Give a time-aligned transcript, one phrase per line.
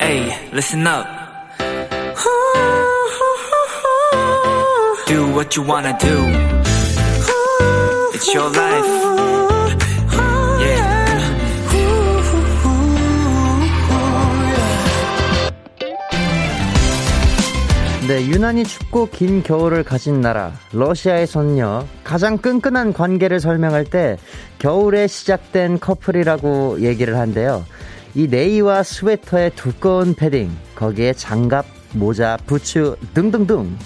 [0.00, 1.06] Hey, listen up.
[5.06, 6.16] Do what you wanna do.
[8.14, 8.86] It's your life.
[10.60, 11.02] Yeah.
[18.08, 24.18] 네, 유난히 춥고 긴 겨울을 가진 나라, 러시아에서는요, 가장 끈끈한 관계를 설명할 때,
[24.62, 27.64] 겨울에 시작된 커플이라고 얘기를 한대요.
[28.14, 33.76] 이 네이와 스웨터의 두꺼운 패딩, 거기에 장갑, 모자, 부츠 등등등.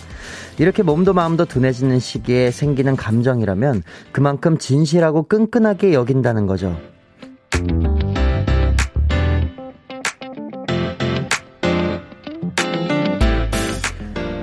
[0.58, 6.78] 이렇게 몸도 마음도 둔해지는 시기에 생기는 감정이라면 그만큼 진실하고 끈끈하게 여긴다는 거죠.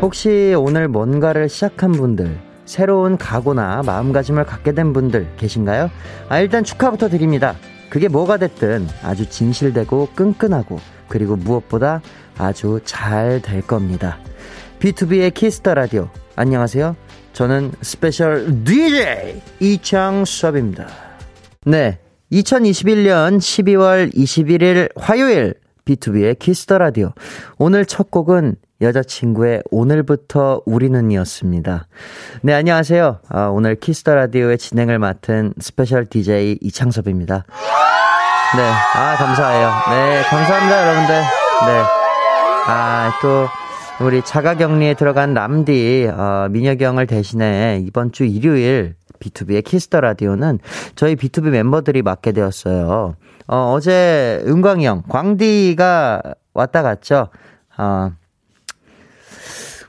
[0.02, 5.90] 혹시 오늘 뭔가를 시작한 분들, 새로운 각오나 마음가짐을 갖게 된 분들 계신가요?
[6.30, 7.56] 아, 일단 축하부터 드립니다.
[7.90, 12.02] 그게 뭐가 됐든 아주 진실되고 끈끈하고 그리고 무엇보다
[12.38, 14.18] 아주 잘 될 겁니다.
[14.80, 16.10] BTOB의 키스 더 라디오.
[16.36, 16.96] 안녕하세요.
[17.34, 20.88] 저는 special DJ 이창섭입니다.
[21.66, 22.00] 네.
[22.32, 25.54] 2021년 12월 21일 화요일
[25.86, 27.14] BTOB의 키스 더 라디오.
[27.60, 31.88] 오늘 첫 곡은 여자친구의 오늘부터 우리는 이었습니다.
[32.42, 33.20] 네, 안녕하세요.
[33.30, 37.46] 아, 오늘 키스 더 라디오의 진행을 맡은 special DJ 이창섭입니다.
[38.56, 39.72] 네, 아, 감사해요.
[39.90, 41.16] 네, 감사합니다, 여러분들.
[41.16, 41.84] 네.
[42.68, 43.48] 아, 또,
[44.06, 50.02] 우리 자가 격리에 들어간 람디, 어, 민혁 형을 대신해 이번 주 일주일 BTOB의 키스 더
[50.02, 50.60] 라디오는
[50.96, 53.16] 저희 BTOB 멤버들이 맡게 되었어요.
[53.48, 56.22] 어, 어제 은광이 형, 광디가
[56.54, 57.30] 왔다 갔죠.
[57.78, 58.12] 어,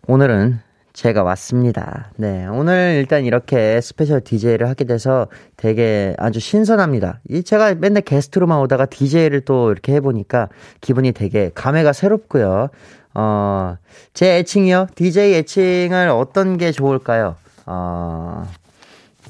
[0.06, 0.60] 오늘은
[0.92, 2.10] 제가 왔습니다.
[2.16, 2.46] 네.
[2.46, 7.20] 오늘 일단 이렇게 special DJ를 하게 돼서 되게 아주 신선합니다.
[7.28, 10.48] 이 제가 맨날 게스트로만 오다가 DJ를 또 이렇게 해보니까
[10.80, 12.68] 기분이 되게 감회가 새롭고요.
[13.14, 13.76] 어,
[14.12, 14.88] 제 애칭이요?
[14.94, 17.36] DJ 애칭을 어떤 게 좋을까요?
[17.66, 18.44] 어,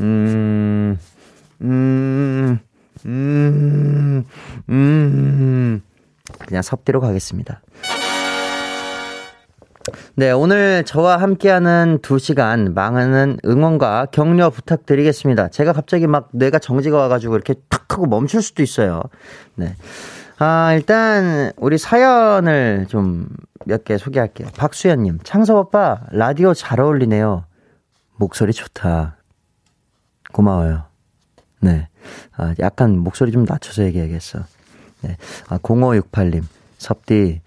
[0.01, 0.99] 음,
[1.63, 2.59] 음,
[3.07, 4.25] 음,
[4.69, 5.83] 음,
[6.47, 7.63] 그냥 섭디로 가겠습니다.
[10.15, 15.49] 네, 오늘 저와 함께하는 두 시간 많은 응원과 격려 부탁드리겠습니다.
[15.49, 19.03] 제가 갑자기 막 뇌가 정지가 와가지고 이렇게 탁 하고 멈출 수도 있어요.
[19.57, 19.77] 네.
[20.39, 23.29] 아, 일단, 우리 사연을 좀
[23.67, 24.49] 몇 개 소개할게요.
[24.57, 27.45] 박수현님, 창섭 오빠, 라디오 잘 어울리네요.
[28.17, 29.17] 목소리 좋다.
[30.33, 30.85] 고마워요.
[31.61, 31.89] 네.
[32.37, 34.41] 아, 약간 목소리 좀 낮춰서 얘기해야겠어.
[35.03, 35.17] 네.
[35.49, 36.43] 아, 0568님,
[36.79, 37.41] 섭디,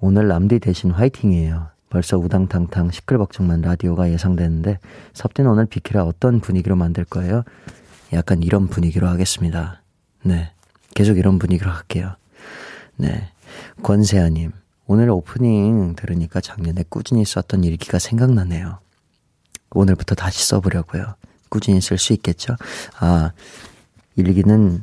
[0.00, 1.68] 오늘 남디 대신 화이팅이에요.
[1.92, 4.78] 벌써 우당탕탕 시끌벅적만 라디오가 예상되는데
[5.12, 7.42] 섭디는 오늘 비키라 어떤 분위기로 만들 거예요?
[8.14, 9.82] 약간 이런 분위기로 하겠습니다.
[10.22, 10.52] 네.
[10.94, 12.16] 계속 이런 분위기로 할게요.
[12.96, 13.28] 네.
[13.82, 14.52] 권세아님,
[14.86, 18.78] 오늘 오프닝 들으니까 작년에 꾸준히 썼던 일기가 생각나네요.
[19.72, 21.14] 오늘부터 다시 써보려고요.
[21.50, 22.56] 꾸준히 쓸 수 있겠죠?
[23.00, 23.32] 아,
[24.16, 24.82] 일기는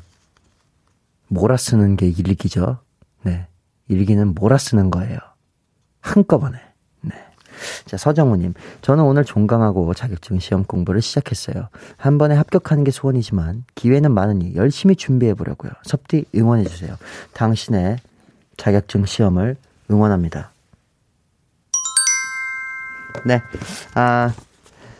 [1.27, 2.77] 몰아 쓰는 게 일기죠?
[3.23, 3.47] 네.
[3.87, 5.17] 일기는 몰아 쓰는 거예요.
[6.01, 6.68] 한꺼번에.
[7.59, 7.85] 네.
[7.85, 8.53] 자, 서정우님.
[8.81, 11.69] 저는 오늘 종강하고 자격증 시험 공부를 시작했어요.
[11.97, 15.71] 한 번에 합격하는 게 소원이지만 기회는 많으니 열심히 준비해 보려고요.
[15.83, 16.95] 섭디 응원해 주세요.
[17.33, 17.97] 당신의
[18.57, 19.55] 자격증 시험을
[19.91, 20.51] 응원합니다.
[23.25, 23.41] 네.
[23.95, 24.33] 아,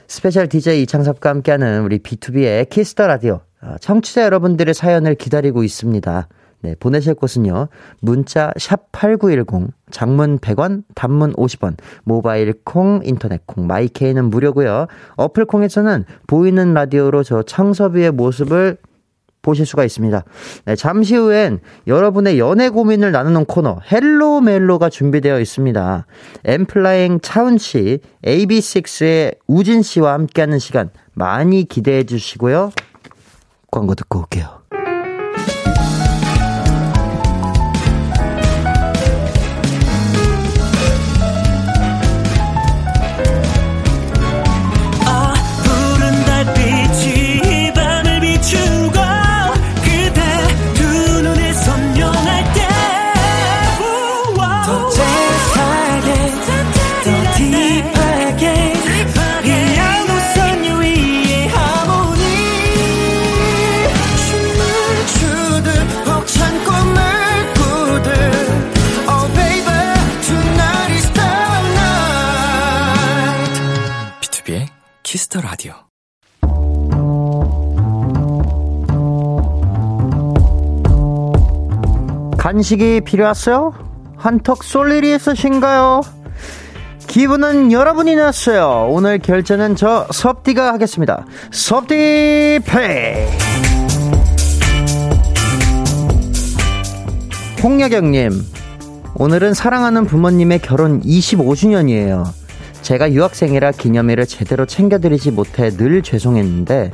[0.07, 3.41] special DJ 이창섭과 함께하는 우리 BTOB의 키스 더 라디오.
[3.61, 6.27] 아, 청취자 여러분들의 사연을 기다리고 있습니다.
[6.61, 7.69] 네, 보내실 곳은요.
[8.01, 14.87] 문자 샵 8910 장문 100원, 단문 50원, 모바일 콩, 인터넷 콩, 마이케이는 무료고요.
[15.15, 18.77] 어플 콩에서는 보이는 라디오로 저 창섭이의 모습을
[19.41, 20.23] 보실 수가 있습니다.
[20.65, 26.05] 네, 잠시 후엔 여러분의 연애 고민을 나누는 코너 헬로 멜로가 준비되어 있습니다.
[26.43, 32.71] 엔플라잉 차훈 씨, AB6IX의 우진 씨와 함께하는 시간 많이 기대해 주시고요.
[33.71, 34.58] 광고 듣고 올게요.
[75.09, 75.73] 키스 더 라디오.
[82.37, 83.73] 간식이 필요하세요?
[84.17, 86.01] 한턱 쏠 일이 있으신가요?
[87.07, 88.87] 기분은 여러분이 냈어요.
[88.91, 91.25] 오늘 결제는 저 섭디가 하겠습니다.
[91.49, 93.25] 섭디 페이.
[97.63, 98.29] 홍여경님,
[99.15, 102.38] 오늘은 사랑하는 부모님의 결혼 25주년이에요.
[102.81, 106.91] 제가 유학생이라 기념일을 제대로 챙겨드리지 못해 늘 죄송했는데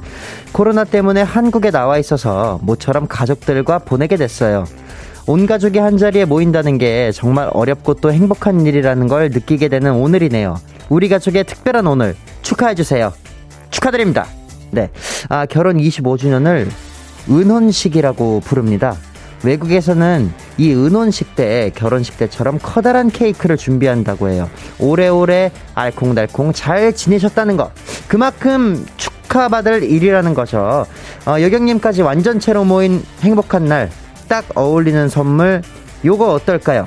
[0.51, 4.65] 코로나 때문에 한국에 나와 있어서 모처럼 가족들과 보내게 됐어요.
[5.27, 10.57] 온 가족이 한 자리에 모인다는 게 정말 어렵고 또 행복한 일이라는 걸 느끼게 되는 오늘이네요.
[10.89, 13.11] 우리 가족의 특별한 오늘 축하해주세요.
[13.71, 14.27] 축하드립니다.
[14.71, 14.89] 네.
[15.29, 16.67] 아, 결혼 25주년을
[17.29, 18.95] 은혼식이라고 부릅니다.
[19.43, 24.49] 외국에서는 이 은혼식 때 결혼식 때처럼 커다란 케이크를 준비한다고 해요.
[24.79, 27.71] 오래오래 알콩달콩 잘 지내셨다는 것.
[28.07, 30.85] 그만큼 축하받을 일이라는 거죠.
[31.25, 33.89] 어, 여경님까지 완전체로 모인 행복한 날.
[34.27, 35.61] 딱 어울리는 선물.
[36.03, 36.85] 요거 어떨까요?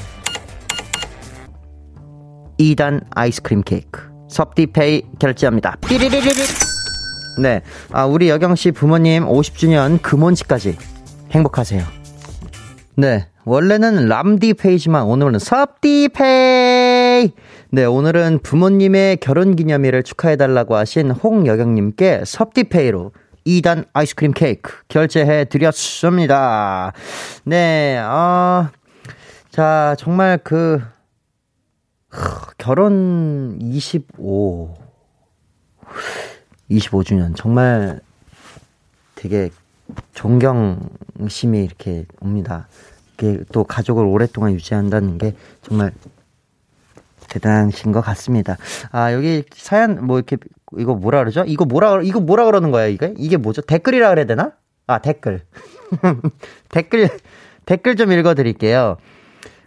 [2.59, 4.09] 2단 아이스크림 케이크.
[4.29, 5.77] 섭디페이 결제합니다.
[7.41, 7.63] 네.
[7.93, 10.77] 아, 우리 여경 씨 부모님 50주년 금혼식까지
[11.31, 11.98] 행복하세요.
[12.99, 13.29] 네.
[13.45, 17.31] 원래는 람디 페이지만 오늘은 섭디 페이.
[17.71, 23.13] 네, 오늘은 부모님의 결혼 기념일을 축하해 달라고 하신 홍여경 님께 섭디 페이로
[23.47, 26.93] 2단 아이스크림 케이크 결제해 드렸습니다.
[27.45, 28.73] 네, 아,
[29.53, 30.83] 자, 정말 그,
[32.11, 34.75] 하, 결혼 25,
[36.69, 37.37] 25주년.
[37.37, 38.01] 정말
[39.15, 39.51] 되게
[40.15, 42.69] 존경심이 이렇게 옵니다.
[43.15, 45.93] 이게 또 가족을 오랫동안 유지한다는 게 정말
[47.29, 48.57] 대단하신 것 같습니다.
[48.91, 50.37] 아, 여기 사연 뭐 이렇게
[50.77, 51.45] 이거 뭐라 그러죠?
[51.47, 53.15] 이거 뭐라 이거 뭐라 그러는 거야, 이게?
[53.17, 53.63] 이게 뭐죠?
[53.63, 54.53] 댓글이라 그래야 되나?
[54.87, 55.43] 아, 댓글.
[56.71, 57.09] 댓글
[57.67, 58.97] 댓글 좀 읽어 드릴게요.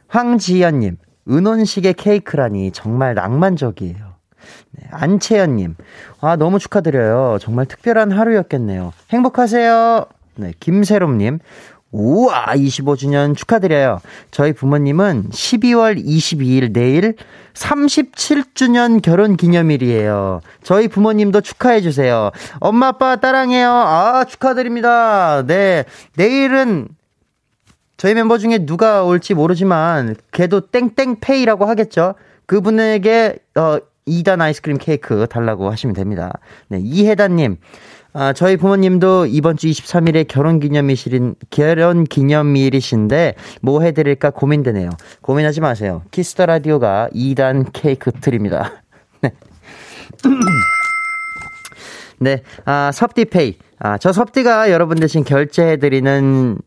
[0.07, 0.97] 황지연 님,
[1.29, 4.10] 은혼식의 케이크라니 정말 낭만적이에요.
[4.71, 5.75] 네, 안채연님,
[6.21, 7.38] 아, 너무 축하드려요.
[7.39, 8.93] 정말 특별한 하루였겠네요.
[9.11, 10.05] 행복하세요.
[10.35, 11.39] 네, 김세롬님,
[11.91, 13.99] 우와, 25주년 축하드려요.
[14.31, 17.15] 저희 부모님은 12월 22일 내일
[17.53, 20.41] 37주년 결혼 기념일이에요.
[20.63, 22.31] 저희 부모님도 축하해주세요.
[22.61, 23.69] 엄마, 아빠 따랑해요.
[23.69, 25.44] 아, 축하드립니다.
[25.45, 25.83] 네.
[26.15, 26.87] 내일은
[27.97, 32.15] 저희 멤버 중에 누가 올지 모르지만, 걔도 땡땡페이라고 하겠죠?
[32.45, 33.77] 그분에게, 어,
[34.07, 36.33] 2단 아이스크림 케이크 달라고 하시면 됩니다.
[36.68, 36.80] 네.
[36.81, 37.57] 이혜단님.
[38.13, 44.89] 아, 저희 부모님도 이번 주 23일에 결혼 기념일이신, 결혼 기념일이신데, 뭐 해드릴까 고민되네요.
[45.21, 46.03] 고민하지 마세요.
[46.12, 48.83] 키스 더 라디오가 2단 케이크 드립니다.
[49.21, 49.31] 네.
[52.19, 53.57] 네, 아, 섭디페이.
[53.80, 56.59] 아, 저 섭디가 여러분 대신 결제해드리는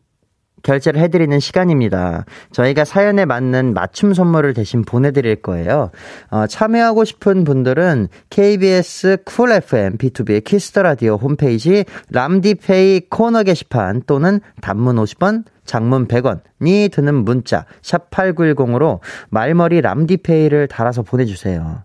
[0.65, 2.25] 결제를 해드리는 시간입니다.
[2.51, 5.91] 저희가 사연에 맞는 맞춤 선물을 대신 보내드릴 거예요.
[6.31, 14.01] 어, 참여하고 싶은 분들은 KBS 쿨 FM BTOB의 키스 더 라디오 홈페이지 람디페이 코너 게시판
[14.07, 21.83] 또는 단문 50원, 장문 100원이 드는 문자 샵 8910으로 말머리 람디페이를 달아서 보내주세요.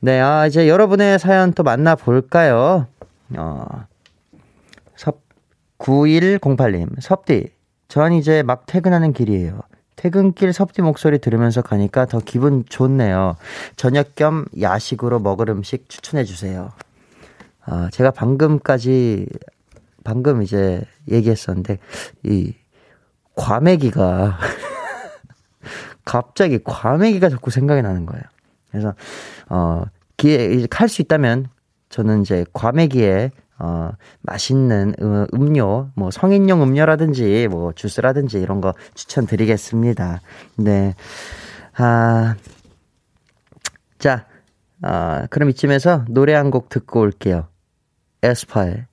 [0.00, 2.86] 네, 아, 이제 여러분의 사연 또 만나볼까요?
[3.38, 3.66] 어,
[4.94, 5.22] 섭,
[5.78, 7.55] 9108님, 섭디,
[7.88, 9.60] 전 이제 막 퇴근하는 길이에요.
[9.96, 13.36] 퇴근길 섭디 목소리 들으면서 가니까 더 기분 좋네요.
[13.76, 16.72] 저녁 겸 야식으로 먹을 음식 추천해 주세요.
[17.64, 19.26] 아, 제가 방금까지,
[20.04, 21.78] 방금 이제 얘기했었는데,
[22.22, 22.54] 이,
[23.34, 24.38] 과메기가,
[26.04, 28.22] 갑자기 과메기가 자꾸 생각이 나는 거예요.
[28.70, 28.94] 그래서,
[29.48, 29.82] 어,
[30.16, 31.48] 기회, 할수 있다면,
[31.88, 33.90] 저는 이제 과메기에 어,
[34.22, 40.20] 맛있는 음, 음료, 뭐 성인용 음료라든지 뭐 주스라든지 이런 거 추천드리겠습니다.
[40.56, 40.94] 네.
[41.76, 42.34] 아,
[43.98, 44.26] 자,
[44.82, 47.48] 아, 그럼 이쯤에서 노래 한 곡 듣고 올게요.
[48.22, 48.86] 에스파의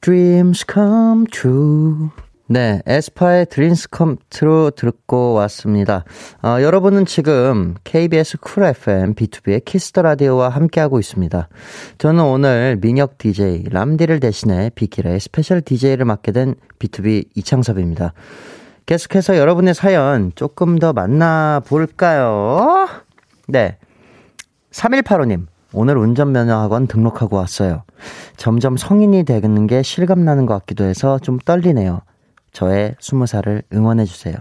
[0.00, 2.10] Dreams Come True.
[2.48, 6.04] 네, 에스파의 드림스 컴트로 듣고 왔습니다.
[6.44, 11.48] 어, 여러분은 지금 KBS 쿨 FM 비투비의 키스 더 라디오와 함께하고 있습니다.
[11.98, 18.12] 저는 오늘 민혁 DJ 람디를 대신해 비키라의 스페셜 DJ를 맡게 된 B2B 이창섭입니다.
[18.86, 22.86] 계속해서 여러분의 사연 조금 더 만나볼까요?
[23.48, 23.76] 네.
[24.70, 27.82] 3185님, 오늘 운전면허 학원 등록하고 왔어요.
[28.36, 32.02] 점점 성인이 되는 게 실감나는 것 같기도 해서 좀 떨리네요.
[32.56, 34.34] 저의 스무 살을 응원해주세요.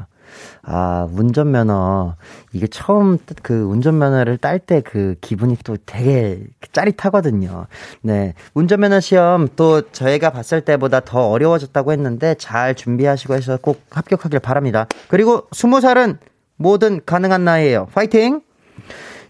[0.64, 2.16] 아, 운전면허.
[2.54, 6.40] 이게 처음 그 운전면허를 딸 때 그 기분이 또 되게
[6.72, 7.68] 짜릿하거든요.
[8.02, 8.34] 네.
[8.54, 14.88] 운전면허 시험 또 저희가 봤을 때보다 더 어려워졌다고 했는데 잘 준비하시고 해서 꼭 합격하길 바랍니다.
[15.10, 16.18] 그리고 스무 살은
[16.56, 17.88] 뭐든 가능한 나이에요.
[17.94, 18.40] 파이팅!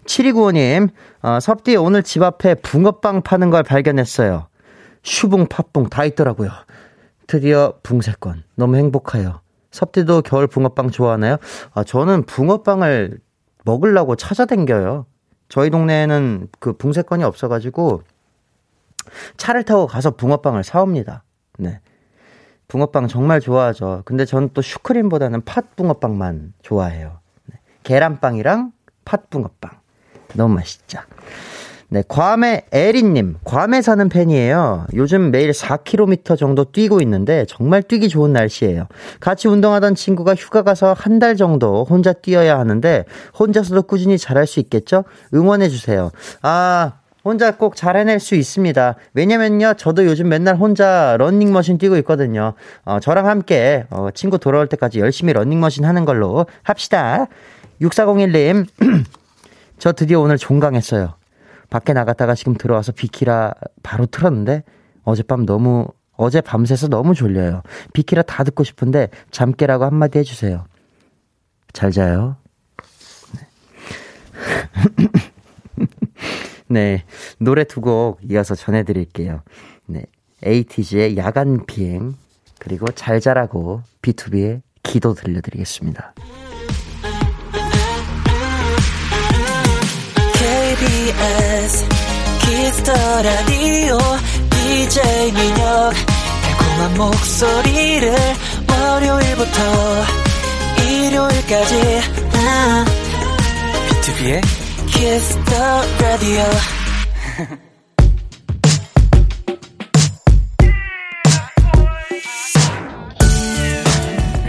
[0.04, 0.90] 7295님,
[1.22, 4.46] 어, 섭디 오늘 집 앞에 붕어빵 파는 걸 발견했어요.
[5.02, 6.50] 슈붕, 팥붕 다 있더라고요.
[7.26, 8.44] 드디어 붕세권.
[8.54, 9.40] 너무 행복해요.
[9.70, 11.36] 섭디도 겨울 붕어빵 좋아하나요?
[11.74, 13.18] 아, 저는 붕어빵을
[13.64, 15.06] 먹으려고 찾아댕겨요.
[15.48, 18.02] 저희 동네에는 그 붕세권이 없어가지고
[19.36, 21.24] 차를 타고 가서 붕어빵을 사옵니다.
[21.58, 21.80] 네.
[22.68, 24.02] 붕어빵 정말 좋아하죠.
[24.04, 27.20] 근데 저는 또 슈크림보다는 팥 붕어빵만 좋아해요.
[27.46, 27.60] 네.
[27.84, 28.72] 계란빵이랑
[29.04, 29.70] 팥 붕어빵.
[30.34, 30.98] 너무 맛있죠.
[31.88, 34.86] 네, 괌의 에리님, 괌에 사는 팬이에요.
[34.94, 38.88] 요즘 매일 4km 정도 뛰고 있는데 정말 뛰기 좋은 날씨예요.
[39.20, 43.04] 같이 운동하던 친구가 휴가 가서 한 달 정도 혼자 뛰어야 하는데
[43.38, 45.04] 혼자서도 꾸준히 잘할 수 있겠죠?
[45.32, 46.10] 응원해 주세요.
[46.42, 46.92] 아,
[47.24, 48.96] 혼자 꼭 잘 해낼 수 있습니다.
[49.14, 52.52] 왜냐면요, 저도 요즘 맨날 혼자 런닝머신 뛰고 있거든요.
[52.84, 57.26] 어, 저랑 함께 어, 친구 돌아올 때까지 열심히 런닝머신 하는 걸로 합시다.
[57.80, 58.66] 6401님,
[59.78, 61.14] 저 드디어 오늘 종강했어요.
[61.70, 64.62] 밖에 나갔다가 지금 들어와서 비키라 바로 틀었는데
[65.04, 67.62] 어젯밤 너무 어제 밤새서 너무 졸려요.
[67.92, 70.64] 비키라 다 듣고 싶은데 잠 깨라고 한마디 해주세요.
[71.72, 72.36] 잘 자요.
[76.68, 77.04] 네.
[77.38, 79.42] 노래 두 곡 이어서 전해드릴게요.
[79.86, 80.04] 네.
[80.42, 82.14] 에이티즈의 야간 비행,
[82.58, 86.14] 그리고 잘 자라고 B2B의 기도 들려드리겠습니다.
[90.78, 91.88] KBS
[92.42, 92.92] 키스 더
[93.22, 93.98] 라디오
[94.50, 95.94] DJ 민혁
[96.78, 98.14] 달콤한 목소리를
[98.68, 99.60] 월요일부터
[100.86, 102.00] 일요일까지.
[102.34, 102.84] 아,
[103.88, 104.42] 비투비의
[104.86, 106.42] 키스 더 라디오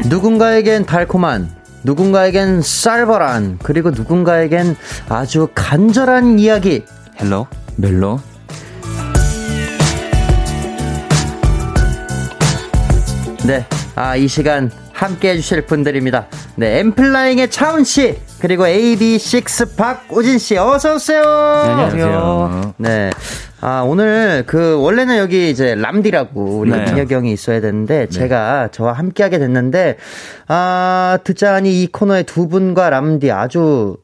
[0.09, 4.75] 누군가에겐 달콤한, 누군가에겐 살벌한, 그리고 누군가에겐
[5.09, 6.83] 아주 간절한 이야기.
[7.19, 7.47] Hello
[7.77, 8.19] 멜로
[13.45, 13.65] 네.
[13.95, 16.27] 아, 이 시간 함께 해주실 분들입니다.
[16.55, 16.79] 네.
[16.79, 21.23] 엔플라잉의 차훈 씨, 그리고 AB6IX 박우진 씨, 어서 오세요.
[21.23, 22.73] 안녕하세요.
[22.77, 23.09] 네.
[23.59, 27.05] 아, 오늘 그, 원래는 여기 이제 람디라고 우리 네.
[27.09, 29.97] 형이 있어야 되는데, 제가 저와 함께 하게 됐는데,
[30.47, 33.97] 아, 듣자니 이 코너에 두 분과 람디 아주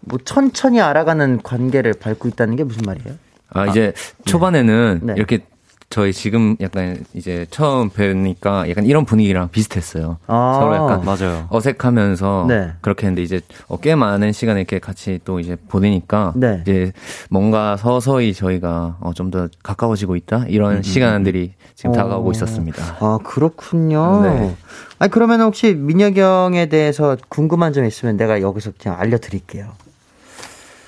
[0.00, 3.16] 뭐 천천히 알아가는 관계를 밟고 있다는 게 무슨 말이에요?
[3.50, 3.92] 아 이제
[4.24, 5.14] 초반에는 네.
[5.16, 5.40] 이렇게
[5.88, 10.18] 저희 지금 약간 이제 처음 뵈니까 약간 이런 분위기랑 비슷했어요.
[10.26, 11.46] 아, 서로 약간 맞아요.
[11.48, 12.72] 어색하면서 네.
[12.80, 16.58] 그렇게 했는데 이제 어, 꽤 많은 시간을 이렇게 같이 또 이제 보내니까 네.
[16.62, 16.92] 이제
[17.30, 22.96] 뭔가 서서히 저희가 어, 좀 더 가까워지고 있다 이런 시간들이 지금 다가오고 있었습니다.
[23.00, 24.22] 아, 그렇군요.
[24.22, 24.56] 네.
[24.98, 29.66] 아니, 그러면 혹시 민혁이 형에 대해서 궁금한 점 있으면 내가 여기서 그냥 알려드릴게요.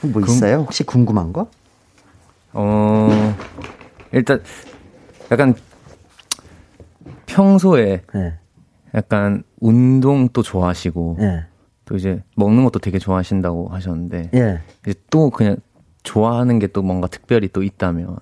[0.03, 0.59] 뭐 있어요?
[0.59, 1.49] 혹시 궁금한 거?
[2.53, 3.37] 어
[4.13, 4.41] 일단
[5.31, 5.55] 약간
[7.27, 8.35] 평소에 네.
[8.95, 11.45] 약간 운동도 좋아하시고 예.
[11.85, 14.61] 또 이제 먹는 것도 되게 좋아하신다고 하셨는데 예.
[14.87, 15.57] 이제 또 그냥
[16.03, 18.17] 좋아하는 게 또 뭔가 특별히 또 있다면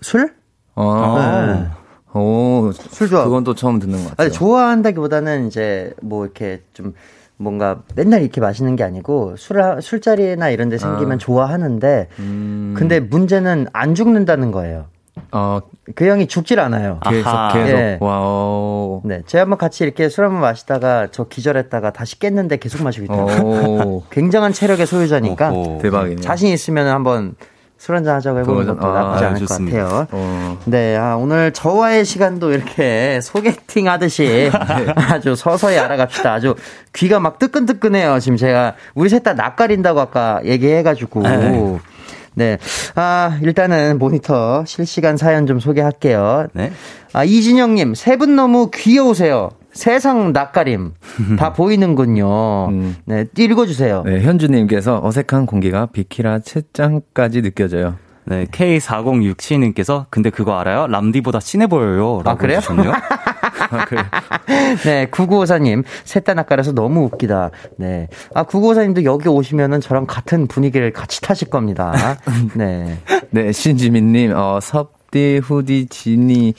[0.00, 0.34] 술?
[0.74, 1.70] 아,
[2.14, 3.30] 오, 술 좋아하고.
[3.30, 4.24] 그건 또 처음 듣는 것 같아요.
[4.26, 6.94] 아니, 좋아한다기보다는 이제 뭐 이렇게 좀
[7.36, 11.18] 뭔가 맨날 이렇게 마시는 게 아니고 술, 술자리나 이런 데 생기면 아.
[11.18, 14.86] 좋아하는데 음, 근데 문제는 안 죽는다는 거예요.
[15.32, 15.60] 어,
[15.94, 17.00] 그 형이 죽질 않아요.
[17.08, 17.52] 계속 아하.
[17.52, 17.98] 계속 예.
[18.00, 19.00] Wow.
[19.04, 19.22] 네.
[19.26, 23.42] 제가 한번 같이 이렇게 술 한번 마시다가 저 기절했다가 다시 깼는데 계속 마시고 있더라고요.
[23.44, 25.52] 오, 굉장한 체력의 소유자니까.
[25.82, 26.20] 대박이네.
[26.20, 27.34] 자신 있으면 한번
[27.76, 28.66] 술 한잔 하자고 해보는.
[28.76, 29.84] 것도 나쁘지 아, 않을 좋습니다.
[29.84, 30.06] 것 같아요.
[30.10, 34.50] 어, 네, 아, 오늘 저와의 시간도 이렇게 소개팅 하듯이
[34.96, 36.32] 아주 서서히 알아갑시다.
[36.32, 36.56] 아주
[36.92, 38.18] 귀가 막 뜨끈뜨끈해요.
[38.18, 41.22] 지금 제가 우리 셋 다 낯가린다고 아까 얘기해가지고.
[42.38, 42.58] 네.
[42.94, 46.46] 아, 일단은 모니터 실시간 사연 좀 소개할게요.
[46.54, 46.72] 네.
[47.12, 49.50] 아, 이진영님, 세 분 너무 귀여우세요.
[49.72, 50.92] 세상 낯가림.
[51.38, 52.68] 다 보이는군요.
[52.70, 52.96] 음.
[53.04, 54.02] 네, 읽어주세요.
[54.06, 57.96] 네, 현주님께서 어색한 공기가 비키라 채짱까지 느껴져요.
[58.28, 60.86] 네, K4067님께서 근데 그거 알아요?
[60.86, 62.20] 람디보다 친해 보여요.
[62.24, 62.58] 라고 아, 그래요?
[62.58, 62.92] 해주셨네요.
[63.70, 64.02] 아, 그래.
[64.84, 67.50] 네, 9954님, 셋다 낯가려서 너무 웃기다.
[67.76, 68.08] 네.
[68.34, 72.18] 아, 9954님도 여기 오시면은 저랑 같은 분위기를 같이 타실 겁니다.
[72.54, 72.98] 네.
[73.30, 76.52] 네, 신지민님, 어, 섭디, 후디, 지니,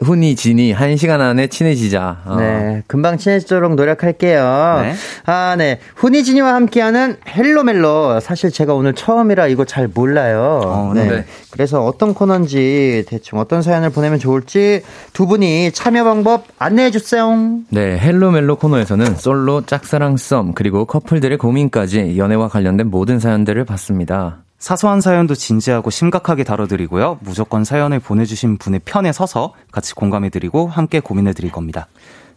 [0.00, 2.22] 훈이, 진이, 한 시간 안에 친해지자.
[2.26, 2.36] 어.
[2.36, 4.80] 네, 금방 친해지도록 노력할게요.
[4.82, 4.94] 네.
[5.26, 5.80] 아, 네.
[5.96, 8.20] 훈이 진이와 함께하는 Hello 멜로.
[8.20, 10.60] 사실 제가 오늘 처음이라 이거 잘 몰라요.
[10.64, 11.08] 어, 네.
[11.08, 11.24] 네.
[11.50, 14.82] 그래서 어떤 코너인지 대충 어떤 사연을 보내면 좋을지
[15.12, 17.24] 두 분이 참여 방법 안내해 주세요.
[17.70, 24.43] 네, Hello 멜로 코너에서는 솔로, 짝사랑 썸, 그리고 커플들의 고민까지 연애와 관련된 모든 사연들을 받습니다.
[24.64, 27.18] 사소한 사연도 진지하고 심각하게 다뤄드리고요.
[27.20, 31.86] 무조건 사연을 보내주신 분의 편에 서서 같이 공감해드리고 함께 고민해드릴 겁니다.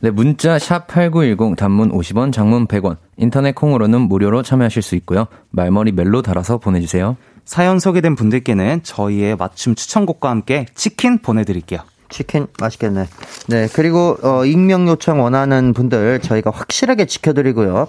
[0.02, 5.28] 네, 문자 샵 8910 단문 50원, 장문 100원, 인터넷 콩으로는 무료로 참여하실 수 있고요.
[5.52, 7.16] 말머리 멜로 달아서 보내주세요.
[7.46, 11.80] 사연 소개된 분들께는 저희의 맞춤 추천곡과 함께 치킨 보내드릴게요.
[12.10, 13.08] 치킨 맛있겠네.
[13.48, 17.88] 네, 그리고 어, 익명 요청 원하는 분들 저희가 확실하게 지켜드리고요.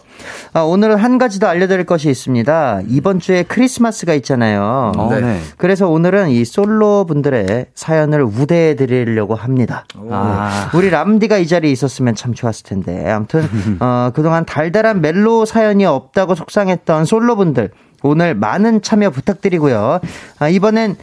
[0.52, 2.82] 아, 오늘은 한 가지 더 알려드릴 것이 있습니다.
[2.88, 4.92] 이번 주에 크리스마스가 있잖아요.
[4.96, 5.40] 어, 네.
[5.56, 9.84] 그래서 오늘은 이 솔로 분들의 사연을 우대해 드리려고 합니다.
[10.10, 10.68] 아.
[10.72, 10.78] 네.
[10.78, 13.10] 우리 람디가 이 자리에 있었으면 참 좋았을 텐데.
[13.10, 13.48] 아무튼
[13.80, 17.70] 어, 그동안 달달한 멜로 사연이 없다고 속상했던 솔로 분들
[18.02, 20.00] 오늘 많은 참여 부탁드리고요.
[20.38, 20.96] 아, 이번엔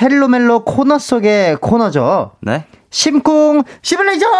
[0.00, 2.32] Hello 멜로 코너 속의 코너죠.
[2.40, 2.64] 네?
[2.90, 4.30] 심쿵 시뮬레이션!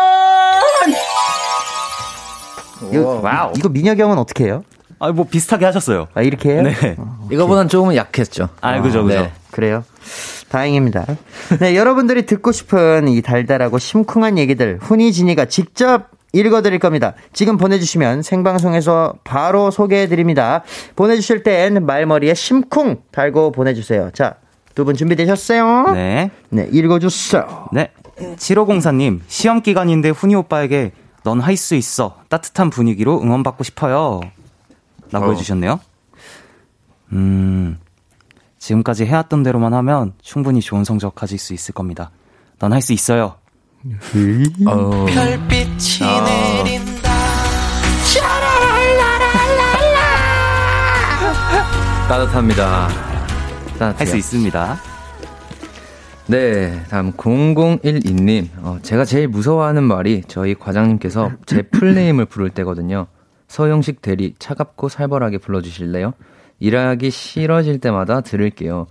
[2.92, 3.52] 이거, wow.
[3.56, 4.62] 이거 민혁이 형은 어떻게 해요?
[5.00, 6.08] 아, 뭐 비슷하게 하셨어요.
[6.14, 6.62] 아, 이렇게 해요?
[6.62, 6.74] 네.
[7.30, 8.48] 이거보단 조금은 약했죠.
[8.60, 9.22] 아, 그죠, 그죠.
[9.22, 9.32] 네.
[9.50, 9.84] 그래요?
[10.48, 11.04] 다행입니다.
[11.60, 17.14] 네, 여러분들이 듣고 싶은 이 달달하고 심쿵한 얘기들, 훈이진이가 직접 읽어드릴 겁니다.
[17.32, 20.62] 지금 보내주시면 생방송에서 바로 소개해드립니다.
[20.94, 24.10] 보내주실 땐 말머리에 심쿵 달고 보내주세요.
[24.12, 24.34] 자,
[24.78, 25.90] 두 분 준비되셨어요?
[25.92, 26.30] 네.
[26.50, 27.70] 네, 읽어주세요.
[27.72, 27.90] 네.
[28.36, 30.92] 7504님, 시험 기간인데 훈이 오빠에게
[31.24, 32.18] 넌 할 수 있어.
[32.28, 34.20] 따뜻한 분위기로 응원받고 싶어요.
[35.10, 35.30] 라고 어.
[35.32, 35.80] 해주셨네요.
[37.12, 37.76] 음,
[38.58, 42.12] 지금까지 해왔던 대로만 하면 충분히 좋은 성적 가질 수 있을 겁니다.
[42.60, 43.34] 넌 할 수 있어요.
[44.66, 47.08] 어, 별빛이 내린다
[52.08, 53.07] 따뜻합니다.
[53.80, 54.76] 할 수 있습니다.
[56.26, 58.48] 네, 다음 0012님.
[58.58, 63.06] 어, 제가 제일 무서워하는 말이 저희 과장님께서 제 풀네임을 부를 때거든요.
[63.48, 66.12] 서영식 대리 차갑고 살벌하게 불러주실래요?
[66.60, 68.86] 일하기 싫어질 때마다 들을게요.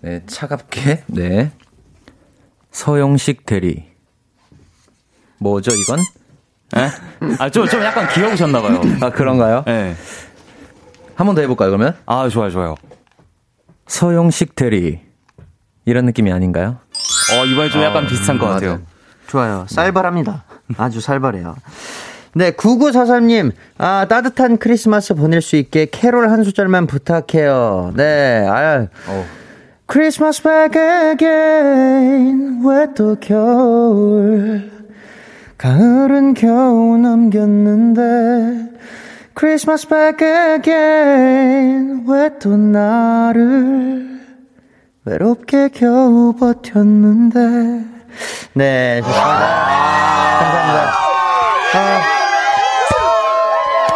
[0.00, 1.04] 네, 차갑게.
[1.08, 1.50] 네.
[2.70, 3.84] 서영식 대리.
[5.38, 5.98] 뭐죠, 이건?
[6.76, 6.90] 예?
[7.38, 8.80] 아, 좀, 좀 약간 귀여우셨나봐요.
[9.02, 9.64] 아, 그런가요?
[9.68, 9.94] 예.
[11.14, 11.94] 한번 더 해볼까요, 그러면?
[12.06, 12.74] 아, 좋아요, 좋아요.
[13.88, 15.00] 서영식 대리.
[15.84, 16.76] 이런 느낌이 아닌가요?
[17.32, 18.70] 어, 이번에 좀 약간 비슷한 것 음, 같아요.
[18.70, 18.82] 맞아요.
[19.26, 19.66] 좋아요.
[19.68, 20.44] 쌀벌합니다.
[20.76, 21.56] 아주 쌀벌해요.
[22.34, 27.92] 네, 9943님, 아, 따뜻한 크리스마스 보낼 수 있게 캐롤 한 소절만 부탁해요.
[27.96, 28.86] 네, 아,
[29.86, 30.78] 크리스마스 back
[31.12, 34.70] again, 왜 또 겨울,
[35.56, 38.68] 가을은 겨우 넘겼는데,
[39.42, 44.18] 크리스마스 back again, 왜 또 나를,
[45.04, 47.38] 외롭게 겨우 버텼는데.
[48.54, 49.30] 네, 좋습니다.
[50.40, 50.92] 감사합니다.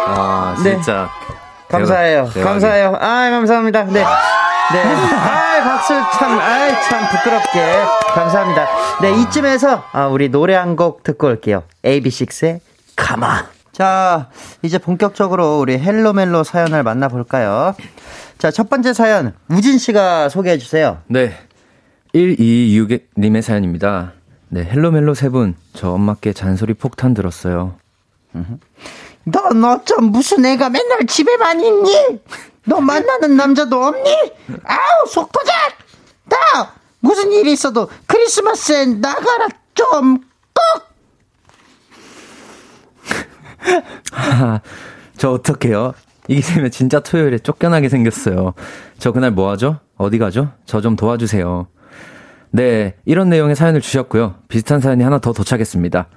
[0.05, 0.71] 아, 아, 네.
[0.75, 1.09] 진짜.
[1.69, 2.19] 감사해요.
[2.25, 2.49] 대박, 대박이다.
[2.49, 2.97] 감사해요.
[3.01, 3.83] 아, 감사합니다.
[3.85, 3.93] 네.
[3.93, 4.03] 네.
[4.05, 7.83] 아, 박수 참, 아, 참 부끄럽게.
[8.15, 8.67] 감사합니다.
[9.01, 11.63] 네, 이쯤에서 아, 우리 노래 한 곡 듣고 올게요.
[11.83, 12.59] AB6IX의
[12.95, 13.43] 가마.
[13.73, 14.29] 자,
[14.61, 17.75] 이제 본격적으로 우리 헬로멜로 사연을 만나볼까요?
[18.37, 21.01] 자, 첫 번째 사연, 우진 씨가 소개해 주세요.
[21.07, 21.33] 네.
[22.13, 24.13] 126님의 사연입니다.
[24.49, 27.75] 네, 헬로멜로 세 분, 저 엄마께 잔소리 폭탄 들었어요.
[29.23, 32.19] 넌 어쩜 무슨 애가 맨날 집에만 있니?
[32.65, 34.15] 너 만나는 남자도 없니?
[34.65, 35.51] 아우 속 터져!
[36.25, 40.19] 나 무슨 일이 있어도 크리스마스에 나가라 좀
[40.53, 40.92] 꼭!
[45.17, 45.93] 저 어떡해요?
[46.27, 48.53] 이게 되면 진짜 토요일에 쫓겨나게 생겼어요.
[48.97, 49.79] 저 그날 뭐 하죠?
[49.97, 50.51] 어디 가죠?
[50.65, 51.67] 저 좀 도와주세요.
[52.51, 54.35] 네, 이런 내용의 사연을 주셨고요.
[54.47, 56.07] 비슷한 사연이 하나 더 도착했습니다.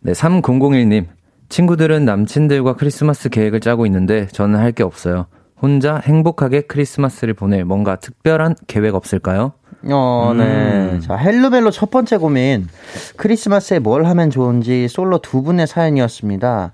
[0.00, 1.06] 네, 3001님.
[1.48, 5.26] 친구들은 남친들과 크리스마스 계획을 짜고 있는데 저는 할 게 없어요.
[5.60, 9.54] 혼자 행복하게 크리스마스를 보낼 뭔가 특별한 계획 없을까요?
[9.84, 10.98] 어, 네.
[11.00, 12.68] 자, 헬로멜로 첫 번째 고민.
[13.16, 16.72] 크리스마스에 뭘 하면 좋은지 솔로 두 분의 사연이었습니다.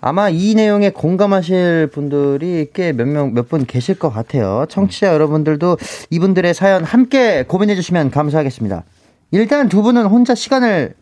[0.00, 4.64] 아마 이 내용에 공감하실 분들이 꽤 몇 명, 몇 분 계실 것 같아요.
[4.68, 5.76] 청취자 여러분들도
[6.10, 8.84] 이분들의 사연 함께 고민해 주시면 감사하겠습니다.
[9.32, 10.94] 일단 두 분은 혼자 시간을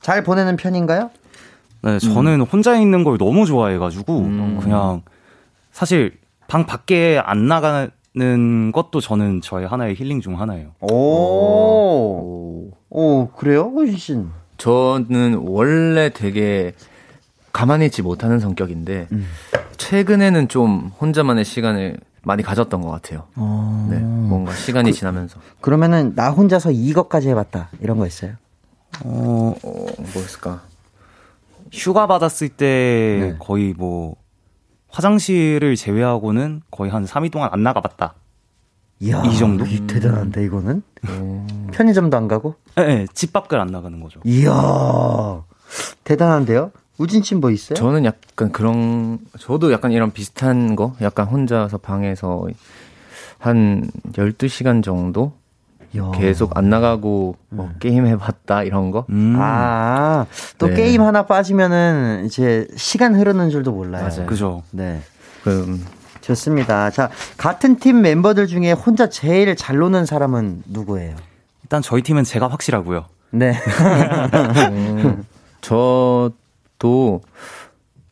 [0.00, 1.10] 잘 보내는 편인가요?
[1.82, 4.22] 네, 저는 혼자 있는 걸 너무 좋아해가지고
[4.60, 5.02] 그냥
[5.72, 6.12] 사실
[6.46, 10.70] 방 밖에 안 나가 는 것도 저는 저의 하나의 힐링 중 하나예요.
[10.80, 12.70] 오.
[12.88, 13.64] 오, 그래요?
[13.64, 16.72] 호신 저는 원래 되게
[17.52, 19.26] 가만히 있지 못하는 성격인데 음.
[19.76, 23.24] 최근에는 좀 혼자만의 시간을 많이 가졌던 것 같아요.
[23.36, 23.86] 어...
[23.90, 25.38] 네, 뭔가 시간이 그, 지나면서.
[25.60, 28.32] 그러면은 나 혼자서 이것까지 해봤다 이런 거 있어요?
[29.04, 30.62] 어, 어 뭐였을까?
[31.70, 33.36] 휴가 받았을 때 네.
[33.38, 34.16] 거의 뭐
[34.96, 38.14] 화장실을 제외하고는 거의 한 3일 동안 안 나가봤다.
[39.00, 39.64] 이야, 이 정도?
[39.64, 39.86] 음.
[39.86, 40.82] 대단한데 이거는?
[41.04, 41.68] 음.
[41.74, 42.54] 편의점도 안 가고?
[42.76, 44.20] 네, 네, 집 밖을 안 나가는 거죠.
[44.24, 45.44] 이야,
[46.04, 46.72] 대단한데요?
[46.96, 47.76] 우진 씨는 뭐 있어요?
[47.76, 52.46] 저는 약간 그런 저도 약간 이런 비슷한 거 약간 혼자서 방에서
[53.38, 55.34] 한 12시간 정도
[55.96, 56.10] 야.
[56.14, 57.74] 계속 안 나가고 뭐 네.
[57.80, 59.06] 게임 해봤다 이런 거.
[59.10, 59.36] 음.
[59.38, 60.26] 아,
[60.58, 60.74] 또 네.
[60.74, 64.08] 게임 하나 빠지면은 이제 시간 흐르는 줄도 몰라요.
[64.08, 64.26] 맞아요.
[64.26, 64.62] 그죠.
[64.70, 65.00] 네.
[65.44, 65.80] 그,
[66.20, 66.90] 좋습니다.
[66.90, 71.14] 자, 같은 팀 멤버들 중에 혼자 제일 잘 노는 사람은 누구예요?
[71.62, 73.06] 일단 저희 팀은 제가 확실하고요.
[73.30, 73.54] 네.
[74.70, 75.24] 음,
[75.60, 77.20] 저또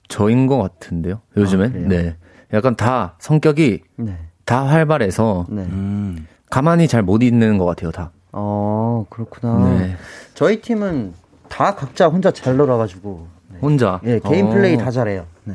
[0.09, 1.21] 저인 것 같은데요.
[1.37, 1.85] 요즘엔.
[1.85, 2.17] 아, 네.
[2.53, 4.19] 약간 다 성격이 네.
[4.45, 5.63] 다 활발해서 네.
[5.63, 7.91] 음, 가만히 잘 못 있는 것 같아요.
[7.91, 8.13] 다.
[8.31, 9.77] 어 그렇구나.
[9.79, 9.97] 네.
[10.35, 11.13] 저희 팀은
[11.49, 13.27] 다 각자 혼자 잘 놀아가지고.
[13.49, 13.59] 네.
[13.61, 14.01] 혼자.
[14.05, 14.51] 예, 개인 어.
[14.51, 15.27] 플레이 다 잘해요.
[15.43, 15.55] 네.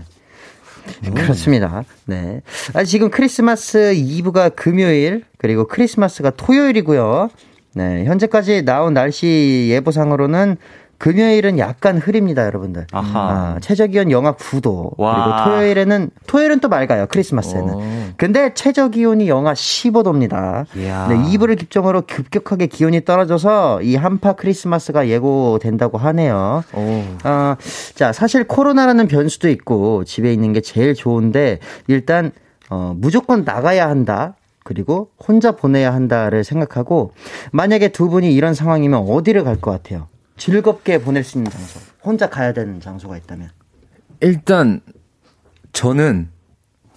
[1.07, 1.13] 음.
[1.13, 1.85] 그렇습니다.
[2.05, 2.41] 네.
[2.73, 7.29] 아, 지금 크리스마스 이브가 금요일, 그리고 크리스마스가 토요일이고요.
[7.75, 8.03] 네.
[8.03, 10.57] 현재까지 나온 날씨 예보상으로는
[10.99, 12.85] 금요일은 약간 흐립니다, 여러분들.
[12.91, 13.19] 아하.
[13.19, 14.93] 아, 최저 기온 영하 9도.
[14.97, 15.43] 와.
[15.45, 17.73] 그리고 토요일에는 토요일은 또 맑아요, 크리스마스에는.
[17.73, 17.81] 오.
[18.17, 20.65] 근데 최저 기온이 영하 15도입니다.
[20.75, 21.07] 이야.
[21.07, 26.63] 네, 이브를 기점으로 급격하게 기온이 떨어져서 이 한파 크리스마스가 예고된다고 하네요.
[26.73, 27.03] 오.
[27.23, 27.55] 아,
[27.95, 32.31] 자, 사실 코로나라는 변수도 있고 집에 있는 게 제일 좋은데 일단
[32.69, 34.35] 어, 무조건 나가야 한다.
[34.65, 37.13] 그리고 혼자 보내야 한다를 생각하고
[37.51, 40.07] 만약에 두 분이 이런 상황이면 어디를 갈 것 같아요?
[40.39, 41.79] 즐겁게 보낼 수 있는 장소.
[42.03, 43.49] 혼자 가야 되는 장소가 있다면.
[44.21, 44.81] 일단
[45.73, 46.29] 저는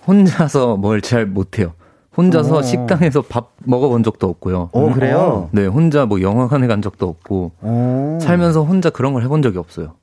[0.07, 1.74] 혼자서 뭘 잘 못해요.
[2.16, 2.62] 혼자서 오.
[2.62, 4.70] 식당에서 밥 먹어본 적도 없고요.
[4.72, 5.48] 오, 그래요?
[5.52, 8.18] 네, 혼자 뭐 영화관에 간 적도 없고, 오.
[8.20, 9.94] 살면서 혼자 그런 걸 해본 적이 없어요.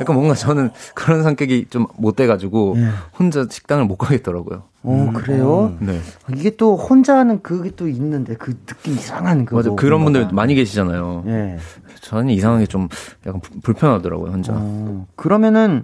[0.00, 2.88] 약간 뭔가 저는 그런 성격이 좀 못 돼가지고, 네.
[3.18, 4.62] 혼자 식당을 못 가겠더라고요.
[4.82, 5.12] 오, 음.
[5.12, 5.76] 그래요?
[5.80, 6.00] 네.
[6.34, 10.54] 이게 또 혼자 하는 그게 또 있는데 그 느낌 이상한 그 맞아 그런 분들 많이
[10.54, 11.24] 계시잖아요.
[11.26, 11.58] 네.
[12.00, 12.88] 저는 이상하게 좀
[13.26, 14.52] 약간 불편하더라고요 혼자.
[14.56, 15.82] 어, 그러면은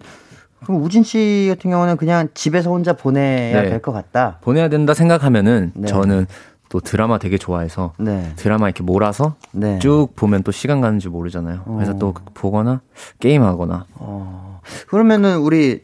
[0.64, 3.68] 그럼 우진 씨 같은 경우는 그냥 집에서 혼자 보내야 네.
[3.70, 4.38] 될것 같다.
[4.40, 5.86] 보내야 된다 생각하면은 네.
[5.86, 6.26] 저는
[6.76, 8.34] 또 드라마 되게 좋아해서 네.
[8.36, 9.78] 드라마 이렇게 몰아서 네.
[9.78, 11.62] 쭉 보면 또 시간 가는 줄 모르잖아요.
[11.64, 11.74] 어.
[11.76, 12.82] 그래서 또 보거나
[13.18, 13.86] 게임하거나.
[13.94, 14.60] 어.
[14.88, 15.80] 그러면은 우리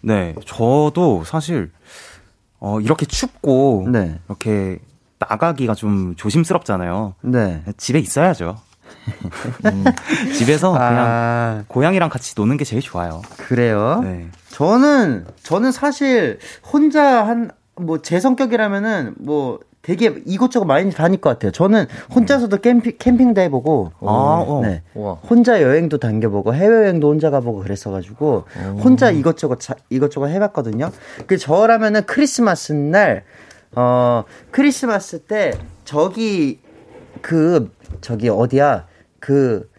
[0.00, 1.72] 네, 저도 사실
[2.60, 4.20] 어 이렇게 춥고 네.
[4.28, 4.78] 이렇게
[5.18, 7.14] 나가기가 좀 조심스럽잖아요.
[7.22, 7.64] 네.
[7.76, 8.58] 집에 있어야죠.
[9.66, 9.84] 음,
[10.34, 10.88] 집에서 아.
[10.88, 13.22] 그냥 고양이랑 같이 노는 게 제일 좋아요.
[13.38, 14.02] 그래요?
[14.04, 14.28] 네.
[14.50, 16.38] 저는 저는 사실
[16.72, 21.50] 혼자 한 뭐 제 성격이라면은 뭐 되게 이곳저곳 많이 다닐 것 같아요.
[21.50, 24.60] 저는 혼자서도 캠핑, 캠핑도 해보고, 아, 어.
[24.62, 24.82] 네.
[25.30, 28.78] 혼자 여행도 당겨보고, 해외여행도 혼자 가보고 그랬어가지고, 오.
[28.80, 30.90] 혼자 이것저것, 자, 이것저것 해봤거든요.
[31.26, 33.24] 그 저라면은 크리스마스 날,
[33.76, 35.52] 어, 크리스마스 때,
[35.86, 36.60] 저기,
[37.22, 37.70] 그,
[38.02, 38.86] 저기 어디야,
[39.20, 39.70] 그,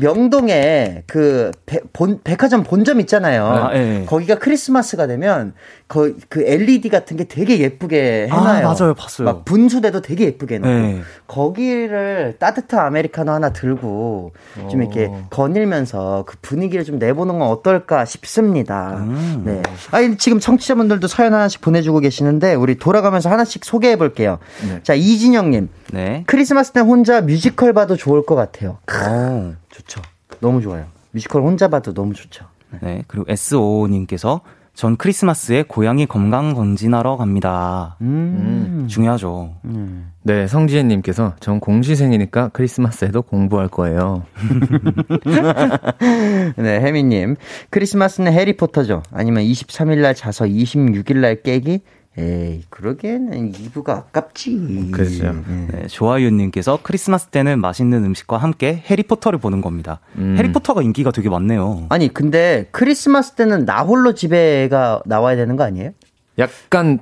[0.00, 3.44] 명동에 그 배, 본, 백화점 본점 있잖아요.
[3.46, 4.04] 아, 예, 예.
[4.04, 5.54] 거기가 크리스마스가 되면
[5.88, 8.66] 거, 그 LED 같은 게 되게 예쁘게 해놔요.
[8.68, 8.94] 아, 맞아요.
[8.94, 9.24] 봤어요.
[9.24, 10.84] 막 분수대도 되게 예쁘게 해놔요.
[10.84, 11.00] 예.
[11.26, 14.32] 거기를 따뜻한 아메리카노 하나 들고
[14.70, 15.22] 좀 이렇게 오.
[15.30, 18.98] 거닐면서 그 분위기를 좀 내보는 건 어떨까 싶습니다.
[18.98, 19.42] 음.
[19.46, 19.62] 네.
[19.90, 24.38] 아니, 지금 청취자분들도 사연 하나씩 보내주고 계시는데 우리 돌아가면서 하나씩 소개해 볼게요.
[24.68, 24.80] 네.
[24.82, 25.70] 자, 이진영님.
[25.94, 26.24] 네.
[26.26, 28.78] 크리스마스 때 혼자 뮤지컬 봐도 좋을 것 같아요.
[28.86, 29.54] 오.
[29.70, 30.02] 좋죠.
[30.40, 30.84] 너무 좋아요.
[31.12, 32.44] 뮤지컬 혼자 봐도 너무 좋죠.
[32.72, 32.78] 네.
[32.82, 34.42] 네 그리고 SO님께서
[34.78, 37.96] 전 크리스마스에 고양이 건강 검진하러 갑니다.
[38.00, 38.86] 음.
[38.88, 39.56] 중요하죠.
[39.64, 40.12] 음.
[40.22, 44.22] 네, 성지혜님께서 전 공시생이니까 크리스마스에도 공부할 거예요.
[46.56, 47.34] 네, 혜미님.
[47.70, 49.02] 크리스마스는 해리포터죠.
[49.10, 51.80] 아니면 23일날 자서 26일날 깨기?
[52.18, 54.90] 에이, 그러기에는 2부가 아깝지.
[54.92, 55.32] 그렇죠.
[55.70, 60.00] 네, 조아유님께서 크리스마스 때는 맛있는 음식과 함께 해리포터를 보는 겁니다.
[60.16, 60.34] 음.
[60.36, 61.86] 해리포터가 인기가 되게 많네요.
[61.90, 65.92] 아니, 근데 크리스마스 때는 나 홀로 집에가 나와야 되는 거 아니에요?
[66.38, 66.98] 약간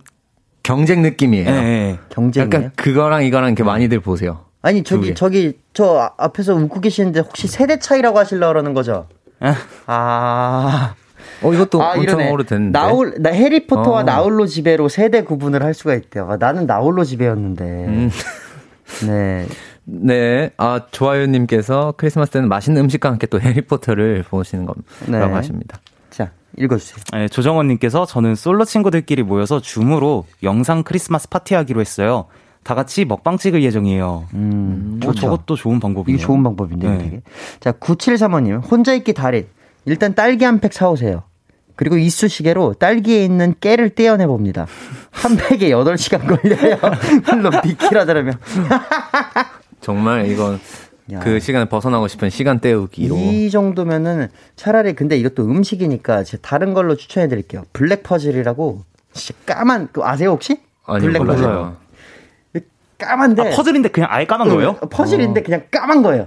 [0.63, 1.51] 경쟁 느낌이에요.
[1.51, 1.99] 네.
[2.11, 2.45] 경쟁.
[2.45, 4.45] 약간 그거랑 이거랑 이렇게 많이들 보세요.
[4.61, 9.07] 아니, 저기, 저기, 저 앞에서 웃고 계시는데 혹시 세대 차이라고 하시려고 그러는 거죠?
[9.87, 10.95] 아.
[11.43, 12.79] 어 이것도 아, 엄청 오래됐는데.
[12.79, 14.03] 나올 나 해리포터와 어.
[14.03, 16.29] 나홀로 지배로 세대 구분을 할 수가 있대요.
[16.31, 17.65] 아, 나는 나홀로 지배였는데.
[17.65, 18.11] 음.
[19.07, 19.47] 네.
[19.89, 25.19] 네, 아 좋아요님께서 크리스마스 때는 맛있는 음식과 함께 또 해리포터를 보시는 거라고 네.
[25.19, 25.79] 하십니다.
[26.11, 26.97] 자, 읽어주세요.
[27.13, 32.27] 네, 조정원님께서 저는 솔로 친구들끼리 모여서 줌으로 영상 크리스마스 파티하기로 했어요.
[32.65, 34.25] 다 같이 먹방 찍을 예정이에요.
[34.35, 36.17] 음, 어, 저것도 좋은 방법이에요.
[36.17, 36.99] 이게 좋은 방법인데, 네.
[36.99, 37.23] 되게.
[37.61, 39.47] 자, 9735님, 혼자 있기 달인.
[39.87, 41.23] 일단 딸기 한 팩 사오세요.
[41.77, 44.67] 그리고 이쑤시개로 딸기에 있는 깨를 떼어내 봅니다.
[45.11, 46.79] 한 팩에 8시간 걸려요.
[47.31, 48.39] 물론 비키라더라면.
[49.81, 50.59] 정말 이건
[51.13, 51.21] 야.
[51.21, 53.15] 그 시간을 벗어나고 싶은 시간 때우기로.
[53.17, 57.65] 이 정도면은 차라리 근데 이것도 음식이니까 제가 다른 걸로 추천해 드릴게요.
[57.73, 60.59] 블랙 퍼즐이라고 진짜 까만 그 아세요 혹시?
[60.87, 61.77] 아니 블랙 몰라요.
[62.55, 62.67] 퍼즐.
[62.99, 64.75] 까만데 아, 퍼즐인데 그냥 아예 까만 거예요?
[64.91, 65.45] 퍼즐인데 어.
[65.45, 66.27] 그냥 까만 거예요.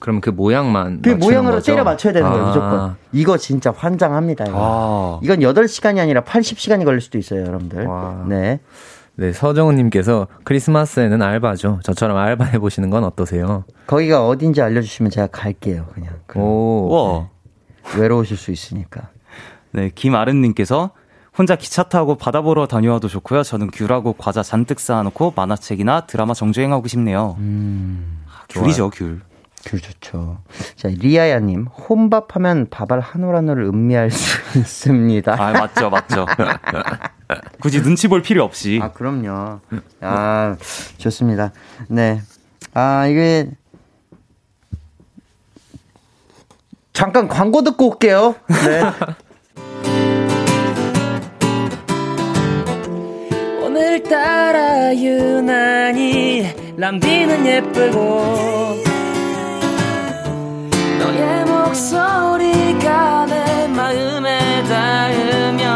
[0.00, 1.72] 그럼 그 모양만 그 모양으로 거죠?
[1.72, 2.30] 때려 맞춰야 되는 아.
[2.30, 2.96] 거예요, 무조건.
[3.12, 4.44] 이거 진짜 환장합니다.
[4.46, 4.56] 이거.
[4.56, 5.20] 아.
[5.22, 7.86] 이건 8시간이 아니라 80시간이 걸릴 수도 있어요, 여러분들.
[7.86, 8.24] 와.
[8.28, 8.60] 네.
[9.16, 11.80] 네, 서정우님께서 크리스마스에는 알바죠.
[11.82, 13.64] 저처럼 알바 해보시는 건 어떠세요?
[13.88, 16.14] 거기가 어딘지 알려주시면 제가 갈게요, 그냥.
[16.36, 16.88] 오.
[16.88, 17.28] 와.
[17.94, 18.00] 네.
[18.00, 19.08] 외로우실 수 있으니까.
[19.72, 20.90] 네, 김아른님께서
[21.36, 23.42] 혼자 기차 타고 바다 보러 다녀와도 좋고요.
[23.42, 27.36] 저는 귤하고 과자 잔뜩 쌓아놓고 만화책이나 드라마 정주행하고 싶네요.
[27.38, 29.20] 음, 귤이죠, 귤.
[29.64, 30.38] 귤 좋죠.
[30.76, 35.36] 자, 리아야님, 혼밥하면 밥알 한 올 한올을 음미할 수 있습니다.
[35.38, 36.26] 아, 맞죠, 맞죠.
[37.60, 38.78] 굳이 눈치 볼 필요 없이.
[38.82, 39.60] 아, 그럼요.
[40.00, 40.56] 아,
[40.98, 41.52] 좋습니다.
[41.88, 42.22] 네.
[42.74, 43.50] 아, 이게,
[46.92, 48.34] 잠깐 광고 듣고 올게요.
[48.48, 48.82] 네.
[53.62, 58.87] 오늘따라 유난히 람비는 예쁘고
[61.68, 65.68] 목소리가 내 마음에 닿으면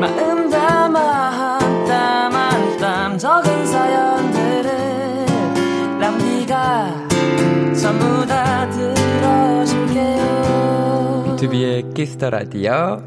[0.00, 5.26] 마음 담아 한땀한땀 적은 사연들을
[6.00, 7.08] 람디가
[7.78, 10.16] 전부 다 들어줄게요.
[11.36, 13.02] 비투비의 키스 더 라디오.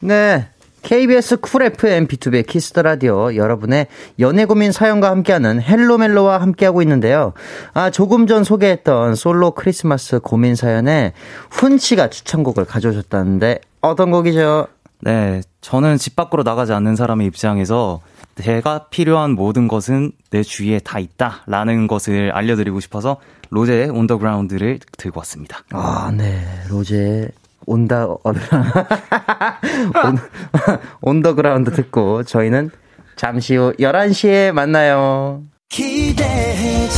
[0.00, 0.48] 네
[0.88, 3.88] KBS 쿨 FM 비투비 키스 더 라디오 여러분의
[4.20, 7.34] 연애 고민 사연과 함께하는 Hello 멜로와 함께하고 있는데요.
[7.74, 11.12] 아, 조금 전 소개했던 솔로 크리스마스 고민 사연에
[11.50, 14.68] 훈 씨가 추천곡을 가져오셨다는데 어떤 곡이죠?
[15.00, 18.00] 네, 저는 집 밖으로 나가지 않는 사람의 입장에서
[18.36, 23.18] 내가 필요한 모든 것은 내 주위에 다 있다라는 것을 알려드리고 싶어서
[23.50, 25.64] 로제의 On The Ground를 들고 왔습니다.
[25.70, 27.28] 아, 네, 로제
[27.68, 28.34] On The, On,
[31.02, 32.70] On The Ground 듣고 저희는
[33.16, 35.42] 잠시 후 11시에 만나요.
[35.68, 36.88] 기대해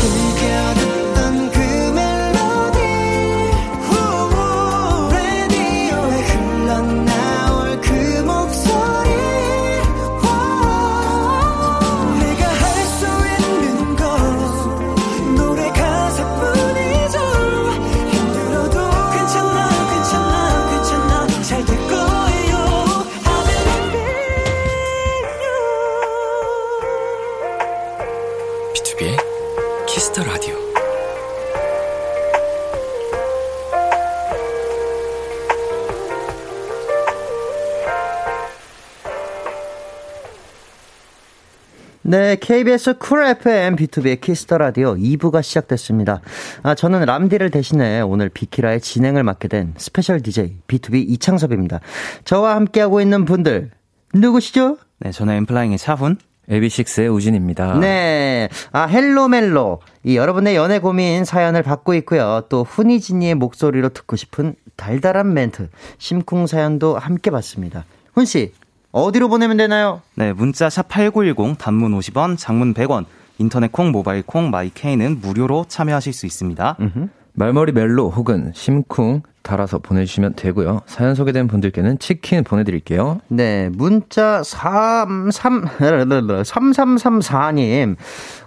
[42.10, 46.20] 네, KBS 쿨 FM 비투비의 키스 더 라디오 2부가 시작됐습니다.
[46.64, 51.78] 아, 저는 람디를 대신해 오늘 비키라의 진행을 맡게 된 스페셜 DJ B2B 이창섭입니다.
[52.24, 53.70] 저와 함께하고 있는 분들
[54.12, 54.78] 누구시죠?
[54.98, 56.18] 네, 저는 엔플라잉의 차훈.
[56.48, 57.78] AB6IX의 우진입니다.
[57.78, 58.48] 네.
[58.72, 59.78] 아, Hello 멜로.
[60.02, 62.42] 이 여러분의 연애 고민 사연을 받고 있고요.
[62.48, 65.68] 또 훈이진이의 목소리로 듣고 싶은 달달한 멘트,
[65.98, 67.84] 심쿵 사연도 함께 받습니다.
[68.14, 68.52] 훈씨,
[68.92, 70.02] 어디로 보내면 되나요?
[70.16, 73.04] 네, 문자 샵 8910 단문 50원, 장문 100원,
[73.38, 76.76] 인터넷 콩, 모바일 콩, 마이케이는 무료로 참여하실 수 있습니다.
[76.80, 77.08] 음흠.
[77.34, 80.82] 말머리 멜로 혹은 심쿵 달아서 보내주시면 되고요.
[80.86, 83.20] 사연 소개된 분들께는 치킨 보내드릴게요.
[83.28, 87.96] 네, 문자 3, 3, 3334님.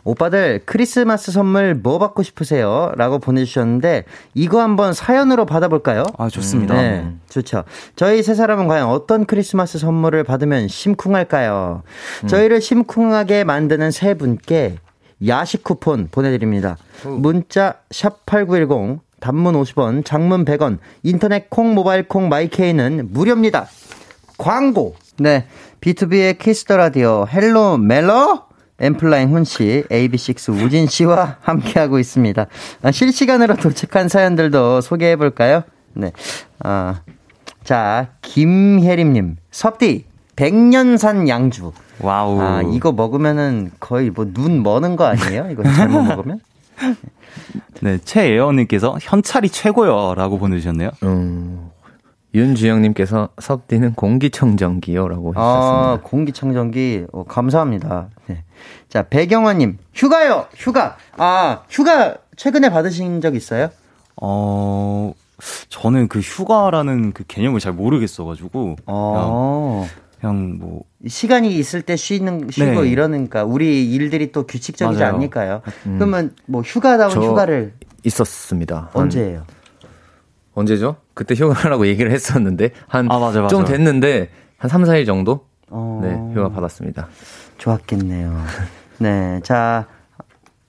[0.04, 2.92] 오빠들 크리스마스 선물 뭐 받고 싶으세요?
[2.96, 4.04] 라고 보내주셨는데
[4.34, 6.04] 이거 한번 사연으로 받아볼까요?
[6.18, 6.76] 아, 좋습니다.
[6.76, 7.64] 네, 좋죠.
[7.96, 11.84] 저희 세 사람은 과연 어떤 크리스마스 선물을 받으면 심쿵할까요?
[12.24, 12.28] 음.
[12.28, 14.76] 저희를 심쿵하게 만드는 세 분께
[15.26, 16.76] 야식 쿠폰 보내드립니다.
[17.06, 23.68] 문자 샵8910 단문 50원, 장문 100원, 인터넷 콩, 모바일 콩, 마이케이는 무료입니다.
[24.38, 24.96] 광고.
[25.18, 25.46] 네.
[25.80, 28.42] 비투비의 키스 더 라디오 Hello 멜로
[28.80, 32.48] 엔플라잉 훈 씨, AB6IX 우진 씨와 함께하고 있습니다.
[32.82, 35.64] 아, 실시간으로 도착한 사연들도 소개해 볼까요?
[35.94, 36.12] 네.
[36.60, 37.00] 아,
[37.64, 40.04] 자, 김혜림님, 섭디,
[40.36, 41.72] 백년산 양주.
[42.02, 42.42] wow.
[42.42, 45.48] 아, 이거 먹으면은 거의 뭐 눈 머는 거 아니에요?
[45.50, 46.40] 이거 잘못 먹으면?
[47.82, 50.14] 네, 최예원님께서 현찰이 최고요.
[50.16, 50.92] 라고 보내주셨네요.
[51.04, 51.70] 음,
[52.34, 55.08] 윤주영님께서 섭디는 공기청정기요.
[55.08, 55.92] 라고 하셨습니다.
[55.92, 57.06] 아, 공기청정기.
[57.12, 58.08] 어, 감사합니다.
[58.28, 58.44] 네.
[58.90, 60.48] 자, 배경원님, 휴가요!
[60.56, 60.98] 휴가!
[61.18, 63.70] 아, 휴가 최근에 받으신 적 있어요?
[64.22, 65.14] 어,
[65.70, 68.78] 저는 그 휴가라는 그 개념을 잘 모르겠어가지고.
[68.86, 69.88] 어.
[70.24, 72.90] 그냥 뭐 시간이 있을 때 쉬는 쉬고 네.
[72.90, 75.16] 이러니까 우리 일들이 또 규칙적이지 맞아요.
[75.16, 75.62] 않니까요.
[75.86, 75.98] 음.
[75.98, 77.74] 그러면 뭐 휴가다운 휴가를
[78.06, 78.90] 있었습니다.
[78.94, 79.46] 언제예요?
[80.54, 80.96] 언제죠?
[81.14, 83.66] 그때 휴가라고 얘기를 했었는데 한좀 아.
[83.66, 86.00] 됐는데 한 3, 4일 정도 어...
[86.02, 87.10] 네, 휴가 받았습니다.
[87.58, 88.46] 좋았겠네요.
[89.00, 89.42] 네.
[89.44, 89.88] 자,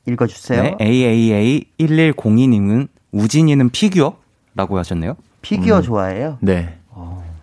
[0.07, 0.62] 읽어 주세요.
[0.62, 5.17] 네, AAA1102님은 우진이는 피규어라고 하셨네요.
[5.43, 5.83] 피규어 음.
[5.83, 6.38] 좋아해요?
[6.40, 6.81] 네.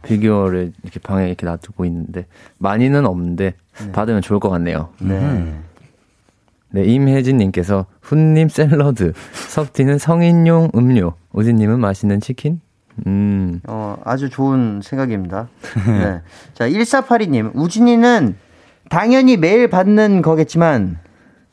[0.03, 2.25] 피규어를 이렇게 방에 이렇게 놔두고 있는데
[2.57, 3.91] 많이는 없는데 네.
[3.91, 4.89] 받으면 좋을 것 같네요.
[4.99, 5.19] 네.
[5.19, 5.63] 음.
[6.73, 12.61] 네, 임혜진님께서 훈님 샐러드, 섭디는 성인용 음료, 우진님은 맛있는 치킨.
[13.07, 13.59] 음.
[13.67, 15.49] 어, 아주 좋은 생각입니다.
[15.85, 16.21] 네.
[16.53, 18.35] 자, 1482님, 우진이는
[18.89, 20.99] 당연히 매일 받는 거겠지만,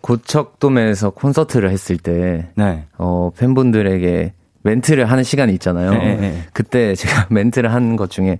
[0.00, 2.84] 고척돔에서 콘서트를 했을 때, 네.
[2.96, 4.32] 어, 팬분들에게
[4.62, 5.90] 멘트를 하는 시간이 있잖아요.
[5.92, 6.42] 네, 네.
[6.52, 8.38] 그때 제가 멘트를 한 것 중에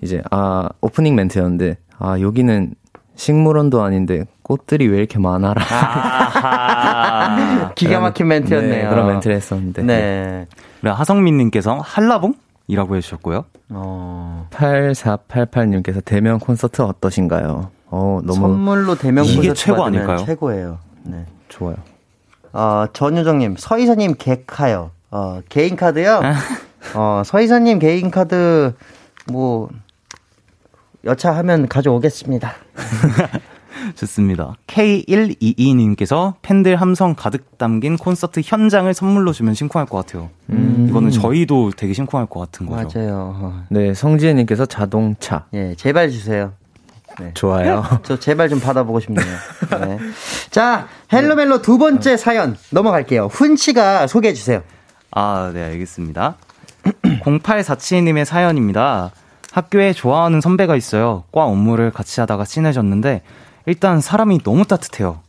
[0.00, 2.74] 이제, 아, 오프닝 멘트였는데, 아, 여기는
[3.16, 5.60] 식물원도 아닌데 꽃들이 왜 이렇게 많아라.
[7.74, 8.84] 기가 막힌 멘트였네요.
[8.84, 9.82] 네, 그런 멘트를 했었는데.
[9.82, 10.46] 네.
[10.82, 10.90] 네.
[10.90, 12.34] 하성민님께서 한라봉?
[12.70, 13.44] 이라고 해주셨고요.
[13.70, 14.48] 어.
[14.50, 17.70] 8488님께서 대면 콘서트 어떠신가요?
[17.86, 20.24] 어, 너무 선물로 대면 이게 최고 아닐까요?
[20.24, 20.78] 최고예요.
[21.02, 21.26] 네.
[21.48, 21.76] 좋아요.
[22.52, 24.92] 어, 전유정님, 서이사님 객하요.
[25.10, 26.20] 어, 개인 카드요?
[26.94, 28.72] 어, 서이사님 개인 카드,
[29.26, 29.68] 뭐,
[31.04, 32.52] 여차하면 가져오겠습니다.
[33.94, 34.54] 좋습니다.
[34.66, 40.30] K122님께서 팬들 함성 가득 담긴 콘서트 현장을 선물로 주면 심쿵할 것 같아요.
[40.50, 40.86] 음.
[40.88, 42.98] 이거는 저희도 되게 심쿵할 것 같은 거죠.
[42.98, 43.64] 맞아요.
[43.68, 45.46] 네, 성지혜님께서 자동차.
[45.54, 46.52] 예, 제발 주세요.
[47.18, 47.32] 네.
[47.34, 47.84] 좋아요.
[48.02, 49.26] 저 제발 좀 받아보고 싶네요.
[49.80, 49.98] 네.
[50.50, 53.26] 자, 헬로멜로 두 번째 사연 넘어갈게요.
[53.26, 54.62] 훈 씨가 소개해 주세요.
[55.10, 56.36] 아, 네, 알겠습니다.
[57.24, 59.10] 0847님의 사연입니다.
[59.52, 61.24] 학교에 좋아하는 선배가 있어요.
[61.32, 63.22] 과 업무를 같이 하다가 친해졌는데
[63.66, 65.20] 일단 사람이 너무 따뜻해요.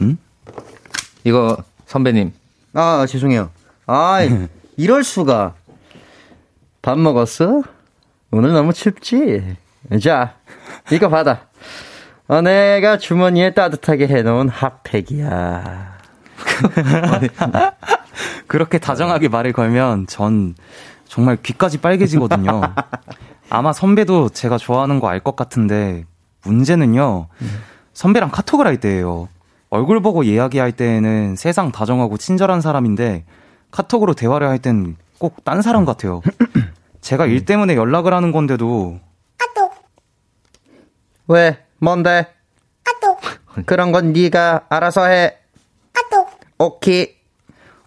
[0.00, 0.18] 음?
[1.24, 2.32] 이거 선배님.
[2.74, 3.50] 아, 죄송해요.
[3.86, 4.18] 아,
[4.76, 5.54] 이럴 수가.
[6.82, 7.62] 밥 먹었어?
[8.30, 9.56] 오늘 너무 춥지?
[10.02, 10.34] 자,
[10.92, 11.46] 이거 받아.
[12.28, 15.98] 어, 내가 주머니에 따뜻하게 해놓은 핫팩이야.
[18.46, 20.54] 그렇게 다정하게 말을 걸면 전
[21.06, 22.60] 정말 귀까지 빨개지거든요.
[23.50, 26.04] 아마 선배도 제가 좋아하는 거 알 것 같은데
[26.44, 27.28] 문제는요.
[27.94, 29.28] 선배랑 카톡을 할 때예요.
[29.70, 33.24] 얼굴 보고 이야기할 때에는 세상 다정하고 친절한 사람인데
[33.70, 36.22] 카톡으로 대화를 할 땐 꼭 딴 사람 같아요.
[37.00, 39.00] 제가 일 때문에 연락을 하는 건데도
[39.36, 39.72] 카톡.
[41.26, 41.58] 왜?
[41.78, 42.28] 뭔데?
[42.84, 43.20] 카톡.
[43.66, 45.36] 그런 건 네가 알아서 해.
[45.92, 46.30] 카톡.
[46.58, 47.14] 오케이.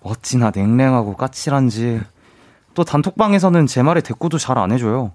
[0.02, 2.02] 어찌나 냉랭하고 까칠한지.
[2.74, 5.14] 또 단톡방에서는 제 말에 대꾸도 잘 안 해줘요.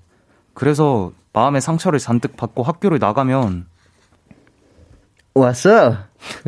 [0.57, 3.67] 그래서 마음의 상처를 잔뜩 받고 학교를 나가면
[5.35, 5.99] 왔어.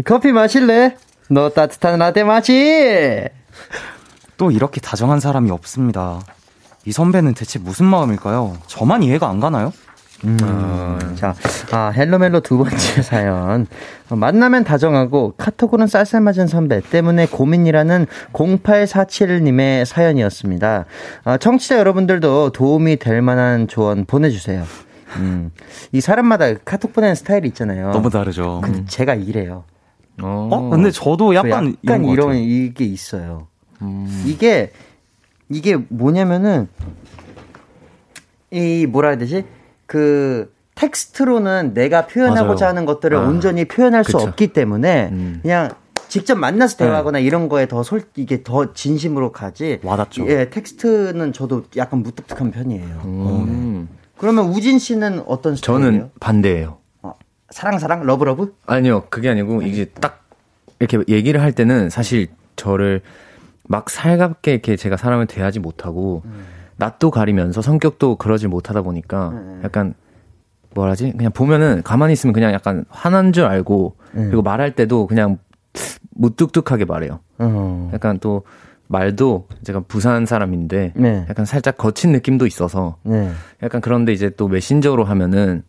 [0.06, 0.96] 커피 마실래?
[1.28, 3.28] 너 따뜻한 라떼 마시.
[4.38, 6.20] 또 이렇게 다정한 사람이 없습니다.
[6.86, 8.56] 이 선배는 대체 무슨 마음일까요?
[8.66, 9.74] 저만 이해가 안 가나요?
[10.24, 10.36] 음.
[10.42, 11.34] 어, 자,
[11.70, 13.66] 아, 헬로멜로 두 번째 사연.
[14.10, 20.86] 어, 만나면 다정하고 카톡으로는 쌀쌀맞은 선배 때문에 고민이라는 0847님의 사연이었습니다.
[21.24, 24.64] 아, 청취자 여러분들도 도움이 될 만한 조언 보내주세요.
[25.16, 25.50] 음,
[25.92, 27.92] 이 사람마다 카톡 보내는 스타일이 있잖아요.
[27.92, 28.60] 너무 다르죠.
[28.62, 29.64] 근 제가 이래요.
[30.20, 33.46] 어, 어 근데 저도 약간, 약간 이런, 이런 이게 있어요.
[33.80, 34.24] 음.
[34.26, 34.72] 이게,
[35.48, 36.68] 이게 뭐냐면은,
[38.50, 39.44] 이, 뭐라 해야 되지?
[39.88, 42.68] 그 텍스트로는 내가 표현하고자 맞아요.
[42.68, 44.20] 하는 것들을 아, 온전히 표현할 그쵸.
[44.20, 45.38] 수 없기 때문에 음.
[45.42, 45.70] 그냥
[46.08, 46.84] 직접 만나서 네.
[46.84, 47.24] 대화하거나 네.
[47.24, 49.80] 이런 거에 더 솔, 이게 더 진심으로 가지.
[49.82, 50.28] 와닿죠.
[50.28, 53.02] 예, 텍스트는 저도 약간 무뚝뚝한 편이에요.
[53.06, 53.88] 음.
[53.90, 53.96] 네.
[54.18, 55.90] 그러면 우진 씨는 어떤 스타일이에요?
[55.90, 56.78] 저는 반대예요.
[57.02, 57.14] 어,
[57.50, 58.54] 사랑 사랑 love love?
[58.66, 60.24] 아니요, 그게 아니고 이게 딱
[60.78, 63.00] 이렇게 얘기를 할 때는 사실 저를
[63.64, 66.57] 막 살갑게 이렇게 제가 사람을 대하지 못하고 음.
[66.78, 69.60] 낯도 가리면서 성격도 그러지 못하다 보니까 음.
[69.64, 69.94] 약간
[70.74, 71.12] 뭐라지?
[71.16, 74.26] 그냥 보면은 가만히 있으면 그냥 약간 화난 줄 알고 음.
[74.28, 75.38] 그리고 말할 때도 그냥
[76.10, 77.20] 무뚝뚝하게 말해요.
[77.38, 77.90] 어.
[77.92, 78.42] 약간 또
[78.86, 81.26] 말도 제가 부산 사람인데 네.
[81.28, 83.30] 약간 살짝 거친 느낌도 있어서 네.
[83.62, 85.62] 약간 그런데 이제 또 메신저로 하면은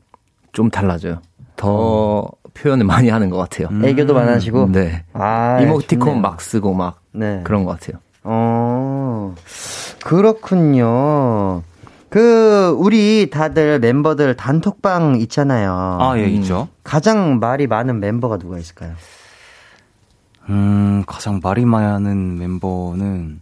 [0.52, 1.22] 좀 달라져요.
[1.56, 2.28] 더 어.
[2.54, 3.68] 표현을 많이 하는 것 같아요.
[3.72, 3.84] 음.
[3.84, 4.72] 애교도 많으시고.
[4.72, 5.06] 네.
[5.14, 6.22] 아, 이모티콘 좋네요.
[6.22, 7.42] 막 쓰고 막 네.
[7.44, 8.00] 그런 것 같아요.
[8.24, 9.34] 어
[10.04, 11.64] 그렇군요.
[12.10, 15.98] 그 우리 다들 멤버들 단톡방 있잖아요.
[16.00, 16.68] 아, 예, 있죠.
[16.84, 18.94] 가장 말이 많은 멤버가 누가 있을까요?
[20.50, 23.42] 음, 가장 말이 많은 멤버는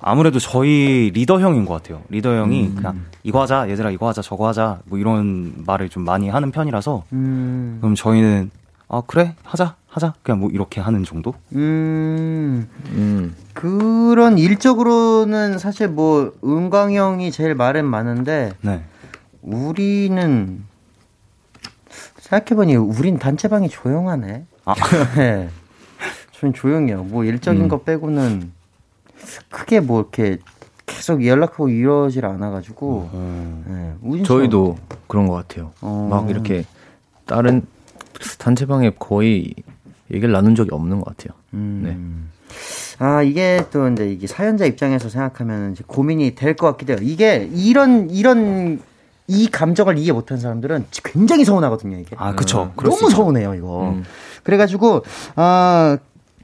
[0.00, 2.02] 아무래도 저희 리더 형인 것 같아요.
[2.08, 2.74] 리더 형이 음.
[2.76, 7.04] 그냥 이거 하자, 얘들아 이거 하자, 저거 하자, 뭐 이런 말을 좀 많이 하는 편이라서
[7.12, 7.78] 음.
[7.80, 8.50] 그럼 저희는
[8.92, 11.34] 아 그래 하자 하자 그냥 뭐 이렇게 하는 정도.
[11.54, 12.68] 음.
[12.90, 13.34] 음.
[13.54, 18.84] 그런 일적으로는 사실 뭐 은광 형이 제일 말은 많은데 네.
[19.40, 20.62] 우리는
[22.18, 24.44] 생각해보니 우린 단체방이 조용하네.
[24.66, 24.74] 아.
[25.16, 25.48] 네.
[26.32, 27.04] 전 조용해요.
[27.04, 27.68] 뭐 일적인 음.
[27.68, 28.52] 거 빼고는
[29.48, 30.36] 크게 뭐 이렇게
[30.84, 33.08] 계속 연락하고 이러질 않아가지고.
[33.10, 33.62] 어.
[33.66, 34.22] 네.
[34.22, 34.76] 저희도
[35.06, 35.72] 그런 것 같아요.
[35.80, 36.08] 어.
[36.10, 36.66] 막 이렇게
[37.24, 37.66] 다른
[38.38, 39.54] 단체방에 거의
[40.12, 41.38] 얘기를 나눈 적이 없는 것 같아요.
[41.54, 41.82] 음.
[41.84, 41.96] 네.
[42.98, 47.00] 아, 이게 또 이제 이게 사연자 입장에서 생각하면 이제 고민이 될 것 같기도 해요.
[47.02, 48.80] 이게 이런, 이런
[49.26, 52.14] 이 감정을 이해 못한 사람들은 굉장히 서운하거든요, 이게.
[52.18, 52.72] 아, 그쵸.
[52.78, 53.90] 음, 너무 서운해요, 이거.
[53.90, 54.04] 음.
[54.42, 55.02] 그래가지고,
[55.36, 55.96] 아,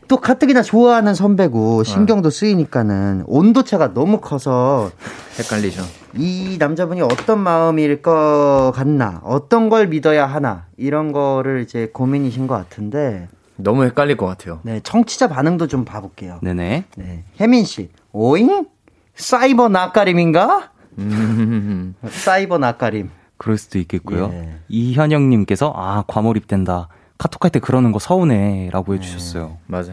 [0.09, 4.91] 또 가뜩이나 좋아하는 선배고 신경도 쓰이니까는 온도차가 너무 커서
[5.39, 5.83] 헷갈리죠.
[6.17, 12.55] 이 남자분이 어떤 마음일 것 같나, 어떤 걸 믿어야 하나 이런 거를 이제 고민이신 것
[12.55, 14.61] 같은데 너무 헷갈릴 것 같아요.
[14.63, 16.39] 네, 청취자 반응도 좀 봐볼게요.
[16.43, 16.85] 네네.
[16.97, 18.67] 네, 혜민 씨, 오잉?
[19.15, 20.71] 사이버 낯가림인가?
[20.99, 21.95] 음.
[22.09, 23.11] 사이버 낯가림.
[23.37, 24.31] 그럴 수도 있겠고요.
[24.33, 24.57] 예.
[24.69, 26.89] 이현영님께서 아 과몰입된다.
[27.19, 29.47] 카톡할 때 그러는 거 서운해 라고 해주셨어요.
[29.49, 29.57] 네.
[29.67, 29.93] 맞아.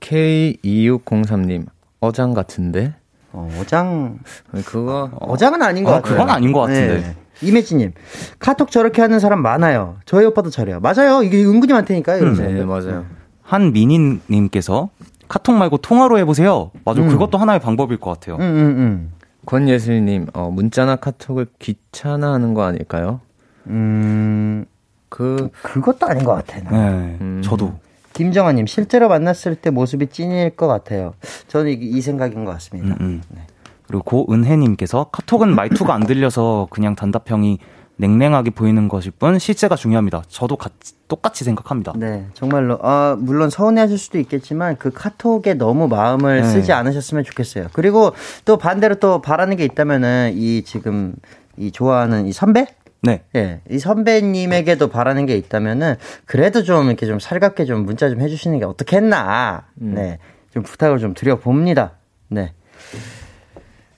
[0.00, 1.66] K2603님
[2.00, 2.94] 어장 같은데.
[3.32, 4.18] 어, 어장
[4.64, 6.12] 그거 어장은 아닌 것 어, 같아요.
[6.14, 7.00] 그건 아닌 것 같은데.
[7.00, 7.16] 네.
[7.42, 7.92] 이매지님
[8.38, 9.98] 카톡 저렇게 하는 사람 많아요.
[10.06, 10.80] 저희 오빠도 저래요.
[10.80, 11.22] 맞아요.
[11.22, 12.22] 이게 은근히 많다니까요.
[12.22, 13.04] 음, 네, 맞아요.
[13.42, 14.88] 한민희님께서
[15.28, 16.70] 카톡 말고 통화로 해보세요.
[16.84, 17.08] 맞아, 음.
[17.08, 18.36] 그것도 하나의 방법일 것 같아요.
[18.36, 19.12] 음, 음, 음.
[19.44, 23.20] 권예슬님, 어, 문자나 카톡을 귀찮아하는 거 아닐까요?
[23.66, 24.64] 음,
[25.08, 26.64] 그 그것도 아닌 것 같아요.
[26.70, 27.42] 네, 음.
[27.44, 27.74] 저도.
[28.12, 31.14] 김정아님, 실제로 만났을 때 모습이 찐일 것 같아요.
[31.48, 32.94] 저는 이, 이 생각인 것 같습니다.
[32.94, 33.22] 음, 음.
[33.28, 33.42] 네.
[33.86, 37.58] 그리고 고은혜님께서 카톡은 말투가 안 들려서 그냥 단답형이
[37.98, 40.22] 냉랭하게 보이는 것일 뿐 실제가 중요합니다.
[40.28, 41.92] 저도 같이, 똑같이 생각합니다.
[41.96, 46.46] 네, 정말로 아, 물론 서운해하실 수도 있겠지만 그 카톡에 너무 마음을 네.
[46.46, 47.68] 쓰지 않으셨으면 좋겠어요.
[47.72, 48.12] 그리고
[48.44, 51.14] 또 반대로 또 바라는 게 있다면은 이 지금
[51.56, 52.66] 이 좋아하는 이 선배
[53.02, 53.22] 네.
[53.34, 53.60] 예.
[53.70, 58.64] 이 선배님에게도 바라는 게 있다면은 그래도 좀 이렇게 좀 살갑게 좀 문자 좀 해주시는 게
[58.64, 59.64] 어떻겠나.
[59.80, 59.94] 음.
[59.94, 60.18] 네.
[60.52, 61.92] 좀 부탁을 좀 드려봅니다.
[62.28, 62.52] 네.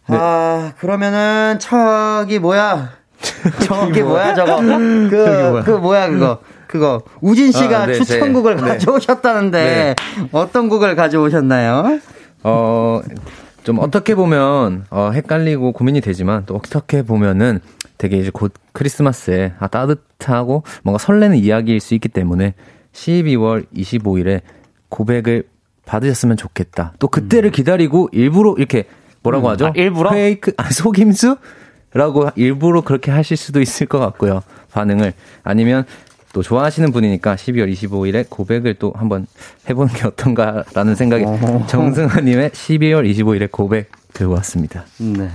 [0.09, 0.17] 네.
[0.19, 2.91] 아, 그러면은 저기 뭐야?
[3.65, 4.57] 저기 뭐야 저거?
[4.63, 5.63] 그, 뭐야?
[5.65, 6.41] 그 뭐야 그거?
[6.67, 8.63] 그거 우진 씨가 아, 네, 추천곡을 네.
[8.63, 9.95] 가져오셨다는데 네.
[10.33, 12.01] 어떤 곡을 가져오셨나요?
[12.45, 13.01] 어,
[13.65, 17.61] 좀 어떻게 보면 어, 헷갈리고 고민이 되지만 또 어떻게 보면은
[17.99, 22.55] 되게 이제 곧 크리스마스에 아, 따뜻하고 뭔가 설레는 이야기일 수 있기 때문에
[22.93, 24.41] 12월 25일에
[24.89, 25.45] 고백을
[25.85, 26.95] 받으셨으면 좋겠다.
[26.99, 27.53] 또 그때를 음.
[27.53, 28.85] 기다리고 일부러 이렇게
[29.23, 29.53] 뭐라고 음.
[29.53, 29.67] 하죠?
[29.67, 30.11] 아, 일부러?
[30.11, 31.37] 페이크, 아, 속임수?
[31.93, 34.43] 라고 일부러 그렇게 하실 수도 있을 것 같고요.
[34.73, 35.15] 반응을.
[35.43, 35.85] 아니면
[36.35, 39.27] 또 좋아하시는 분이니까 12월 25일에 고백을 또 한번
[39.69, 41.25] 해보는 게 어떤가라는 생각에
[41.67, 44.85] 정승환님의 12월 25일에 고백 들고 왔습니다.
[44.99, 45.31] 네.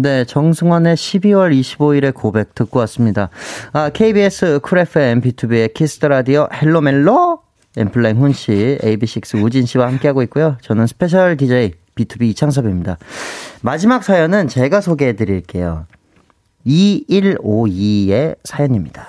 [0.00, 3.30] 네, 정승환의 12월 25일의 고백 듣고 왔습니다.
[3.72, 7.40] 아, KBS 쿨 FM B2B의 키스터 라디오 헬로멜로
[7.76, 10.56] N.Flying 훈 씨, AB6IX 우진 씨와 함께하고 있고요.
[10.60, 12.96] 저는 special DJ BTOB 이창섭입니다.
[13.62, 15.86] 마지막 사연은 제가 소개해 드릴게요.
[16.64, 19.04] 2152의 사연입니다.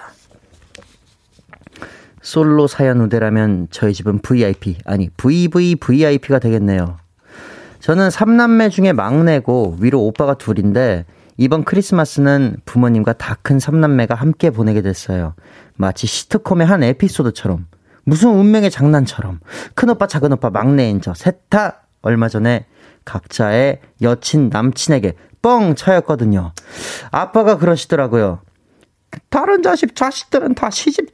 [2.23, 6.97] 솔로 사연 우대라면 저희 집은 VIP, 아니 VVVIP가 되겠네요.
[7.79, 11.05] 저는 3남매 중에 막내고 위로 오빠가 둘인데
[11.37, 15.35] 이번 크리스마스는 부모님과 다큰 삼남매가 함께 보내게 됐어요.
[15.75, 17.67] 마치 시트콤의 한 에피소드처럼.
[18.03, 19.39] 무슨 운명의 장난처럼.
[19.75, 22.65] 큰오빠, 작은오빠, 막내인 저, 셋다 얼마 전에
[23.05, 26.51] 각자의 여친, 남친에게 뻥 차였거든요.
[27.11, 28.41] 아빠가 그러시더라고요.
[29.29, 31.07] 다른 자식, 자식들은 다 시집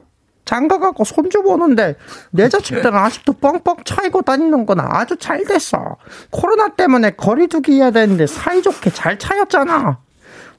[0.45, 1.95] 장가가고 손주 보는데
[2.31, 5.97] 내 자식들은 아직도 뻥뻥 차이고 다니는 건 아주 잘 됐어.
[6.29, 9.97] 코로나 때문에 거리두기 해야 되는데 사이좋게 잘 차였잖아.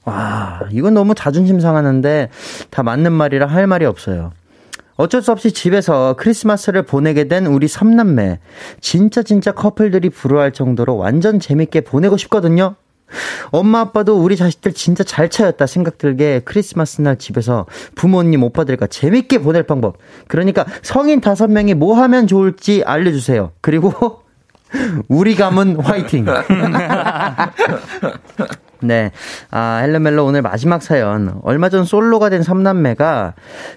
[0.03, 2.29] 와, 이건 너무 자존심 상하는데
[2.69, 4.31] 다 맞는 말이라 할 말이 없어요.
[4.95, 8.39] 어쩔 수 없이 집에서 크리스마스를 보내게 된 우리 삼남매.
[8.81, 12.75] 진짜 진짜 커플들이 부러워할 정도로 완전 재밌게 보내고 싶거든요.
[13.51, 19.39] 엄마 아빠도 우리 자식들 진짜 잘 차였다 생각 들게 크리스마스 날 집에서 부모님 오빠들과 재밌게
[19.39, 19.97] 보낼 방법.
[20.27, 23.51] 그러니까 성인 다섯 명이 뭐 하면 좋을지 알려주세요.
[23.61, 24.21] 그리고
[25.07, 26.25] 우리 감은 화이팅.
[28.79, 29.11] 네.
[29.49, 31.39] 아, 헬로멜로 오늘 마지막 사연.
[31.43, 33.33] 얼마 전 솔로가 된 삼남매가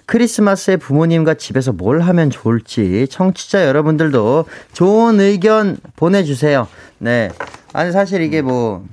[0.06, 6.68] 크리스마스에 부모님과 집에서 뭘 하면 좋을지 청취자 여러분들도 좋은 의견 보내주세요.
[6.98, 7.30] 네.
[7.72, 8.84] 아니, 사실 이게 뭐,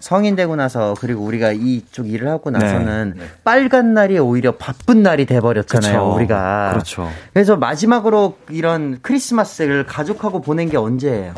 [0.00, 2.58] 성인 되고 나서 그리고 우리가 이쪽 일을 하고 네.
[2.58, 3.24] 나서는 네.
[3.44, 6.16] 빨간 날이 오히려 바쁜 날이 돼 버렸잖아요 그쵸.
[6.16, 7.08] 우리가 그렇죠.
[7.32, 11.34] 그래서 마지막으로 이런 크리스마스를 가족하고 보낸 게 언제예요?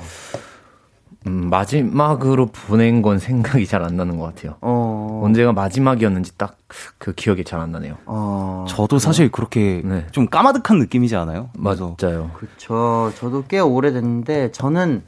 [1.29, 4.57] 음, 마지막으로 보낸 건 생각이 잘 안 나는 것 같아요.
[4.61, 5.21] 어...
[5.25, 6.57] 언제가 마지막이었는지 딱
[6.99, 7.99] 그 기억이 잘 안 나네요.
[8.07, 8.65] 어...
[8.69, 10.07] 저도 사실 그렇게 네.
[10.11, 11.51] 좀 까마득한 느낌이지 않아요?
[11.55, 11.97] 맞아요.
[12.35, 13.13] 그렇죠.
[13.17, 15.03] 저도 꽤 오래됐는데 저는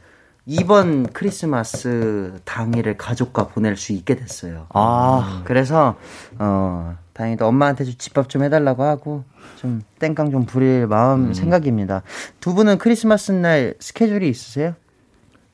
[0.47, 4.67] 이번 크리스마스 당일을 가족과 보낼 수 있게 됐어요.
[4.75, 5.43] 아.
[5.45, 5.97] 그래서,
[6.39, 9.25] 어, 다행히도 엄마한테 좀 집밥 좀 해달라고 하고,
[9.57, 11.35] 좀 땡깡 좀 부릴 마음 음.
[11.35, 12.03] 생각입니다.
[12.41, 14.75] 두 분은 크리스마스 날 스케줄이 있으세요?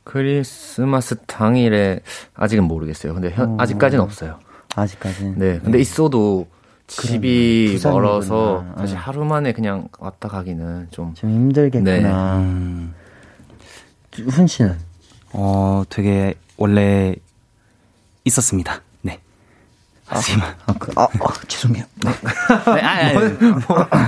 [0.03, 2.01] 크리스마스 당일에
[2.35, 3.15] 아직은 모르겠어요.
[3.15, 3.57] 근데 현, 어.
[3.61, 4.41] 아직까지는 없어요.
[4.75, 5.39] 아직까지는?
[5.39, 5.61] 네.
[5.61, 5.79] 근데 네.
[5.79, 6.49] 있어도
[6.89, 9.01] 집이 멀어서 사실 네.
[9.01, 11.15] 하루 만에 그냥 왔다 가기는 좀.
[11.15, 11.93] 좀 힘들겠구나.
[11.93, 12.05] 네.
[12.05, 12.95] 음.
[14.29, 14.79] 훈 씨는?
[15.33, 17.15] 어, 되게 원래
[18.25, 18.83] 있었습니다.
[19.03, 19.21] 네.
[20.07, 21.85] 하지만 아, 아, 그, 아, 아 죄송해요.
[22.05, 22.11] 네.
[22.75, 23.13] 네, 아, 아,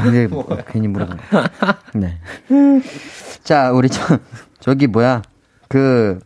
[0.05, 1.23] 뭐, 네, 뭐, 괜히 물어본 거.
[1.95, 2.19] 네.
[3.45, 4.19] 자, 우리 저
[4.61, 5.23] 저기 뭐야?
[5.69, 6.19] 그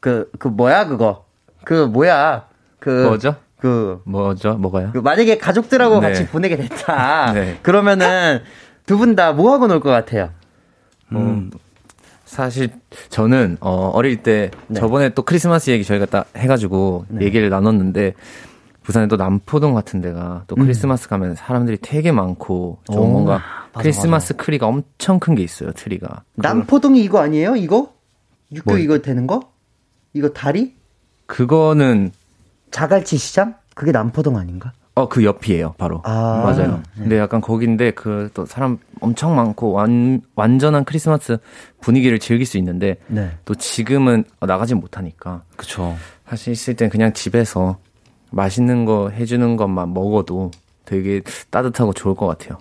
[0.00, 1.26] 그, 그, 뭐야, 그거?
[1.64, 2.46] 그, 뭐야?
[2.78, 3.04] 그.
[3.06, 3.36] 뭐죠?
[3.58, 4.00] 그.
[4.06, 4.54] 뭐죠?
[4.54, 4.90] 뭐가요?
[4.92, 6.08] 그 만약에 가족들하고 네.
[6.08, 7.32] 같이 보내게 됐다.
[7.34, 7.58] 네.
[7.62, 8.42] 그러면은
[8.86, 10.30] 두 분 다 뭐 하고 놀 것 같아요?
[11.12, 11.50] 음,
[12.30, 12.70] 사실
[13.08, 14.78] 저는 어 어릴 때 네.
[14.78, 17.26] 저번에 또 크리스마스 얘기 저희가 딱 해가지고 네.
[17.26, 18.14] 얘기를 나눴는데
[18.84, 20.62] 부산에 또 남포동 같은 데가 또 음.
[20.62, 24.44] 크리스마스 가면 사람들이 되게 많고 좀 오, 뭔가 맞아, 크리스마스 맞아.
[24.44, 27.92] 크리가 엄청 큰 게 있어요 트리가 남포동이 이거 아니에요 이거
[28.52, 29.52] 육교 뭐, 이거 되는 거
[30.12, 30.76] 이거 다리
[31.26, 32.12] 그거는
[32.70, 36.02] 자갈치 시장 그게 남포동 아닌가 어, 그 옆이에요, 바로.
[36.04, 36.82] 아, 맞아요.
[36.96, 37.02] 네.
[37.02, 41.38] 근데 약간 거긴데 그 또 사람 엄청 많고 완, 완전한 크리스마스
[41.80, 43.30] 분위기를 즐길 수 있는데 네.
[43.44, 45.42] 또 지금은 나가지 못하니까.
[45.56, 45.96] 그쵸.
[46.28, 47.78] 사실 있을 땐 그냥 집에서
[48.30, 50.50] 맛있는 거 해주는 것만 먹어도
[50.84, 52.58] 되게 따뜻하고 좋을 것 같아요.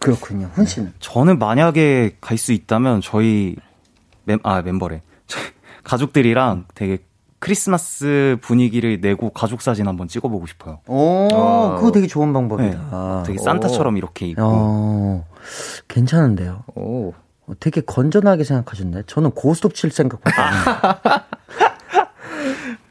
[0.00, 0.50] 그렇군요.
[0.52, 0.92] 훈 씨는?
[0.98, 3.56] 저는 만약에 갈 수 있다면 저희
[4.24, 5.00] 멤, 아, 멤버래.
[5.84, 6.98] 가족들이랑 되게
[7.46, 10.80] 크리스마스 분위기를 내고 가족 사진 한번 찍어보고 싶어요.
[10.88, 11.76] 오, 어.
[11.76, 12.76] 그거 되게 좋은 방법이다.
[12.76, 13.22] 네, 아.
[13.24, 13.96] 되게 산타처럼 오.
[13.96, 14.42] 이렇게 입고.
[14.42, 15.24] 어,
[15.86, 16.64] 괜찮은데요.
[16.74, 17.14] 오.
[17.46, 19.04] 어, 되게 건전하게 생각하셨네.
[19.06, 20.44] 저는 고스톱 칠 생각했거든요.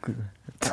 [0.00, 0.16] 그,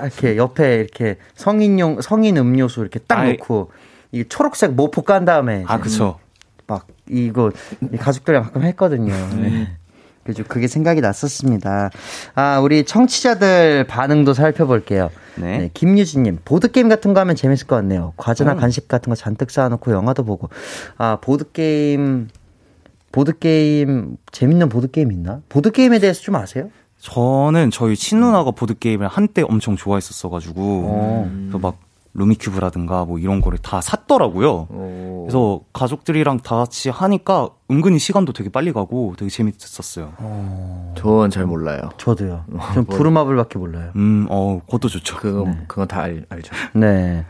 [0.01, 3.34] 이렇게 옆에 이렇게 성인용 성인 음료수 이렇게 딱 아이.
[3.34, 3.71] 놓고
[4.13, 6.19] 이 초록색 모포 깐 다음에 아 그쵸.
[6.67, 7.51] 막 이거
[7.99, 9.13] 가족들이랑 가끔 했거든요.
[9.36, 9.75] 네.
[10.24, 10.26] 음.
[10.26, 10.43] 그죠.
[10.47, 11.89] 그게 생각이 났었습니다.
[12.36, 15.09] 아, 우리 청취자들 반응도 살펴볼게요.
[15.36, 15.57] 네.
[15.57, 18.13] 네 김유진님, 보드게임 같은 거 하면 재밌을 것 같네요.
[18.17, 18.57] 과자나 음.
[18.57, 20.49] 간식 같은 거 잔뜩 쌓아놓고 영화도 보고.
[20.97, 22.30] 아, 보드게임,
[23.11, 25.41] 보드게임, 재밌는 보드게임 있나?
[25.49, 26.69] 보드게임에 대해서 좀 아세요?
[26.99, 31.32] 저는 저희 친누나가 보드게임을 한때 엄청 좋아했었어가지고, 어.
[31.32, 31.78] 그래서 막
[32.16, 34.68] 루미큐브라든가 뭐 이런 거를 다 샀더라고요.
[34.70, 35.26] 오.
[35.26, 40.14] 그래서 가족들이랑 다 같이 하니까 은근히 시간도 되게 빨리 가고 되게 재밌었어요.
[40.18, 40.93] 어.
[40.95, 41.89] 저는 잘 몰라요.
[41.97, 42.45] 저도요.
[42.74, 42.97] 전 뭐.
[42.97, 43.91] 부루마블밖에 몰라요.
[43.95, 45.18] 음, 어, 그것도 좋죠.
[45.18, 45.57] 그거, 네.
[45.68, 46.53] 그건 다 알, 알죠.
[46.76, 47.26] 네.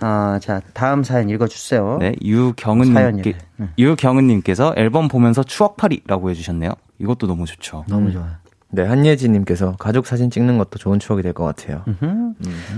[0.00, 1.98] 아, 자, 다음 사연 읽어주세요.
[2.00, 3.68] 네, 유경은님께, 네.
[3.78, 6.72] 유경은님께서 앨범 보면서 추억팔이라고 해주셨네요.
[6.98, 7.84] 이것도 너무 좋죠.
[7.88, 8.30] 너무 좋아요.
[8.74, 11.84] 네, 한예진님께서 가족 사진 찍는 것도 좋은 추억이 될 것 같아요.
[12.02, 12.34] 음.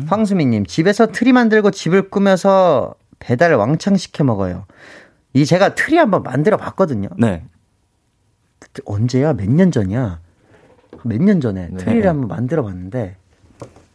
[0.08, 4.66] 황수민님, 집에서 트리 만들고 집을 꾸며서 배달 왕창 시켜 먹어요.
[5.32, 7.08] 이 제가 트리 한번 만들어 봤거든요.
[7.18, 7.44] 네.
[8.84, 9.32] 언제야?
[9.32, 10.20] 몇 년 전이야?
[11.04, 11.76] 몇 년 전에 네.
[11.76, 13.16] 트리를 한번 만들어 봤는데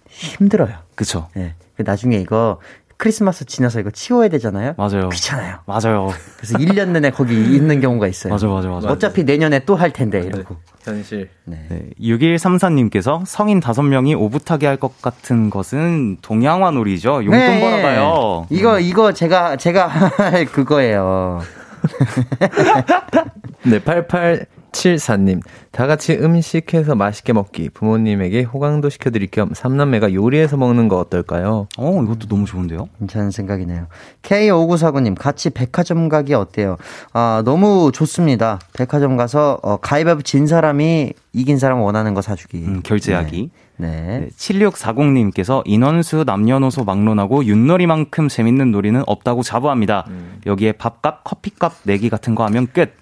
[0.09, 0.75] 힘들어요.
[0.95, 1.27] 그쵸.
[1.35, 1.55] 네.
[1.77, 2.59] 나중에 이거
[3.01, 4.75] 크리스마스 지나서 이거 치워야 되잖아요.
[4.77, 5.09] 맞아요.
[5.09, 5.57] 귀찮아요.
[5.65, 6.11] 맞아요.
[6.37, 8.31] 그래서 1년 내내 거기 있는 경우가 있어요.
[8.31, 8.87] 맞아, 맞아, 맞아.
[8.89, 10.57] 어차피 내년에 또 할 텐데, 이러고.
[10.83, 11.29] 현실.
[11.45, 11.65] 네.
[11.67, 11.89] 네.
[11.99, 17.25] 6134님께서 성인 5명이 오붓하게 할 것 같은 것은 동양화 놀이죠.
[17.25, 17.59] 용돈 네.
[17.59, 18.45] 벌어가요.
[18.51, 19.87] 이거, 이거 제가, 제가
[20.21, 21.41] 할 그거예요.
[23.65, 25.41] 네, 88 74님,
[25.71, 27.69] 다 같이 음식해서 맛있게 먹기.
[27.69, 31.67] 부모님에게 호강도 시켜드릴 겸 삼남매가 요리해서 먹는 거 어떨까요?
[31.77, 32.89] 어, 이것도 너무 좋은데요?
[32.99, 33.87] 괜찮은 생각이네요.
[34.23, 36.77] K5949님, 같이 백화점 가기 어때요?
[37.13, 38.59] 아, 너무 좋습니다.
[38.73, 42.57] 백화점 가서, 어, 가위바위보 진 사람이 이긴 사람 원하는 거 사주기.
[42.57, 43.41] 음, 결제하기.
[43.41, 43.61] 네.
[43.81, 44.19] 네.
[44.21, 44.29] 네.
[44.37, 50.05] 7640님께서 인원수 남녀노소 막론하고 윷놀이만큼 재밌는 놀이는 없다고 자부합니다.
[50.09, 50.39] 음.
[50.45, 53.00] 여기에 밥값, 커피값 내기 같은 거 하면 끝.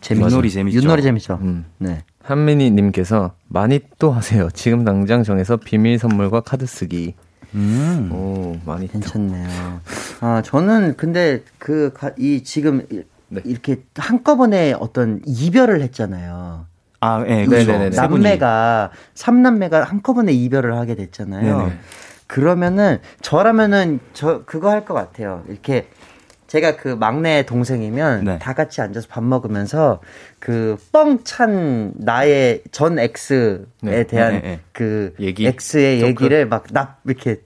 [0.00, 0.78] 윷놀이 재밌죠.
[0.78, 1.38] 윷놀이 재밌죠.
[1.42, 1.66] 음.
[1.78, 2.02] 네.
[2.22, 4.48] 한민희님께서 많이 또 하세요.
[4.52, 7.14] 지금 당장 정해서 비밀 선물과 카드 쓰기.
[7.54, 8.10] 음.
[8.12, 9.80] 오, 많이 괜찮네요.
[10.20, 12.86] 아, 저는 근데 그, 이 지금
[13.28, 13.40] 네.
[13.44, 16.66] 이렇게 한꺼번에 어떤 이별을 했잖아요.
[17.00, 17.88] 아, 예, 네, 그렇죠.
[17.96, 21.58] 남매가, 삼남매가 한꺼번에 이별을 하게 됐잖아요.
[21.58, 21.78] 네네.
[22.26, 25.42] 그러면은, 저라면은, 저, 그거 할 것 같아요.
[25.48, 25.88] 이렇게
[26.50, 28.38] 제가 그 막내 동생이면 네.
[28.40, 30.00] 다 같이 앉아서 밥 먹으면서
[30.40, 34.02] 그 뻥 찬 나의 전 X에 네.
[34.04, 34.60] 대한 네, 네.
[34.72, 35.46] 그 얘기?
[35.46, 37.40] X의 얘기를 막나 이렇게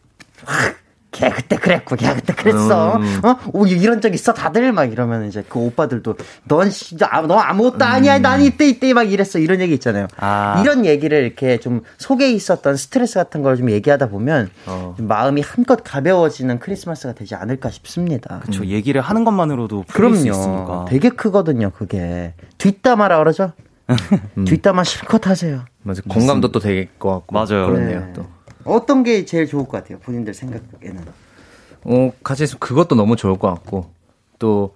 [0.46, 0.76] 확
[1.14, 2.96] 걔 그때 그랬고, 걔 그때 그랬어.
[2.96, 3.20] 음.
[3.24, 3.36] 어?
[3.52, 4.72] 오, 이런 적 있어, 다들?
[4.72, 6.16] 막 이러면 이제 그 오빠들도,
[6.48, 8.16] 넌 진짜, 아, 너 아무것도 아니야.
[8.16, 8.22] 음.
[8.22, 9.38] 난 이때, 이때 막 이랬어.
[9.38, 10.08] 이런 얘기 있잖아요.
[10.16, 10.60] 아.
[10.60, 14.96] 이런 얘기를 이렇게 좀 속에 있었던 스트레스 같은 걸 좀 얘기하다 보면, 어.
[14.98, 18.40] 마음이 한껏 가벼워지는 크리스마스가 되지 않을까 싶습니다.
[18.40, 18.64] 그렇죠.
[18.64, 18.68] 음.
[18.68, 20.16] 얘기를 하는 것만으로도 그럼요.
[20.16, 20.86] 수 있으니까.
[20.88, 22.34] 되게 크거든요, 그게.
[22.58, 23.52] 뒷담화라 그러죠?
[24.36, 24.44] 음.
[24.44, 25.60] 뒷담화 실컷 하세요.
[25.82, 26.02] 맞아.
[26.08, 27.34] 공감도 또 되게 것 같고.
[27.34, 27.66] 맞아요.
[27.66, 28.12] 그렇네요, 네.
[28.14, 28.26] 또.
[28.64, 29.98] 어떤 게 제일 좋을 것 같아요?
[30.00, 31.04] 본인들 생각에는.
[31.84, 33.90] 어, 같이 있으면 그것도 너무 좋을 것 같고,
[34.38, 34.74] 또,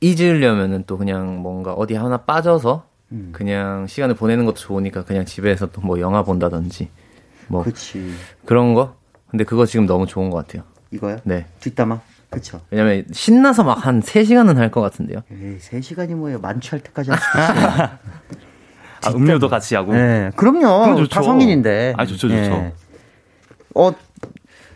[0.00, 3.30] 잊으려면은 또 그냥 뭔가 어디 하나 빠져서, 음.
[3.32, 6.88] 그냥 시간을 보내는 것도 좋으니까 그냥 집에서 또 뭐 영화 본다든지,
[7.48, 7.62] 뭐.
[7.62, 8.10] 그치.
[8.44, 8.96] 그런 거?
[9.30, 10.64] 근데 그거 지금 너무 좋은 것 같아요.
[10.90, 11.16] 이거요?
[11.24, 11.46] 네.
[11.60, 12.00] 뒷담화?
[12.30, 12.60] 그쵸.
[12.70, 15.20] 왜냐면 신나서 막 한 3시간은 할 것 같은데요.
[15.30, 16.40] 에이, 3시간이 뭐예요?
[16.40, 17.88] 만취할 때까지 할수 있어요.
[19.04, 19.92] 아, 음료도 같이 하고.
[19.92, 21.06] 네, 그럼요.
[21.06, 21.94] 다 성인인데.
[21.96, 22.34] 아, 좋죠, 좋죠.
[22.34, 22.72] 네.
[23.74, 23.92] 어,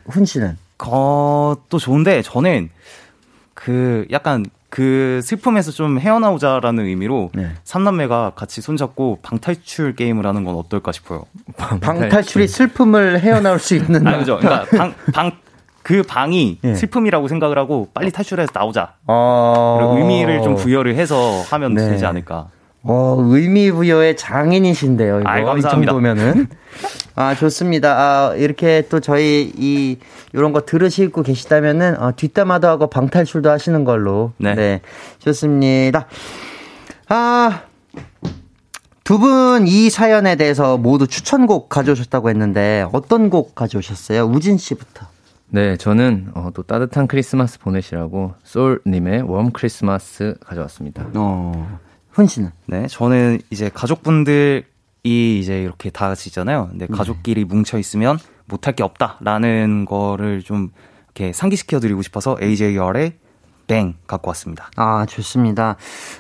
[0.08, 0.56] 훈 씨는?
[0.76, 2.70] 그것도 좋은데, 저는
[3.54, 7.50] 그 약간 그 슬픔에서 좀 헤어나오자라는 의미로 네.
[7.64, 11.24] 삼남매가 같이 손잡고 방탈출 게임을 하는 건 어떨까 싶어요.
[11.56, 14.04] 방탈출 이 슬픔을 헤어나올 수 있는.
[14.06, 14.38] 아, 그죠.
[14.38, 15.32] 그러니까 방, 방,
[15.82, 16.74] 그 방이 네.
[16.74, 18.94] 슬픔이라고 생각을 하고 빨리 탈출해서 나오자.
[19.06, 19.94] 어...
[19.96, 21.88] 의미를 좀 부여를 해서 하면 네.
[21.88, 22.48] 되지 않을까.
[22.82, 25.20] 어, 의미 부여의 장인이신데요.
[25.20, 25.28] 이거.
[25.28, 25.68] 아이, 감사합니다.
[25.92, 26.46] 이 정도면은.
[27.16, 27.96] 아, 좋습니다.
[28.30, 29.98] 아, 이렇게 또 저희 이,
[30.34, 34.32] 요런 거 들으시고 계시다면은, 어, 뒷담화도 하고 방탈출도 하시는 걸로.
[34.38, 34.54] 네.
[34.54, 34.80] 네.
[35.18, 36.06] 좋습니다.
[37.08, 37.62] 아,
[39.04, 44.22] 두 분 이 사연에 대해서 모두 추천곡 가져오셨다고 했는데, 어떤 곡 가져오셨어요?
[44.24, 45.06] 우진 씨부터.
[45.50, 51.06] 네, 저는 어, 또 따뜻한 크리스마스 보내시라고 솔님의 웜 크리스마스 가져왔습니다.
[51.14, 51.80] 어.
[52.18, 52.50] 훈 씨는?
[52.66, 54.64] 네, 저는 이제 가족분들이
[55.04, 56.66] 이제 이렇게 다 같이 있잖아요.
[56.68, 56.96] 근데 네.
[56.96, 60.70] 가족끼리 뭉쳐 있으면 못할 게 없다라는 거를 좀
[61.04, 63.12] 이렇게 상기시켜 드리고 싶어서 AJR의
[63.68, 64.68] 뱅 갖고 왔습니다.
[64.74, 65.76] 아, 좋습니다.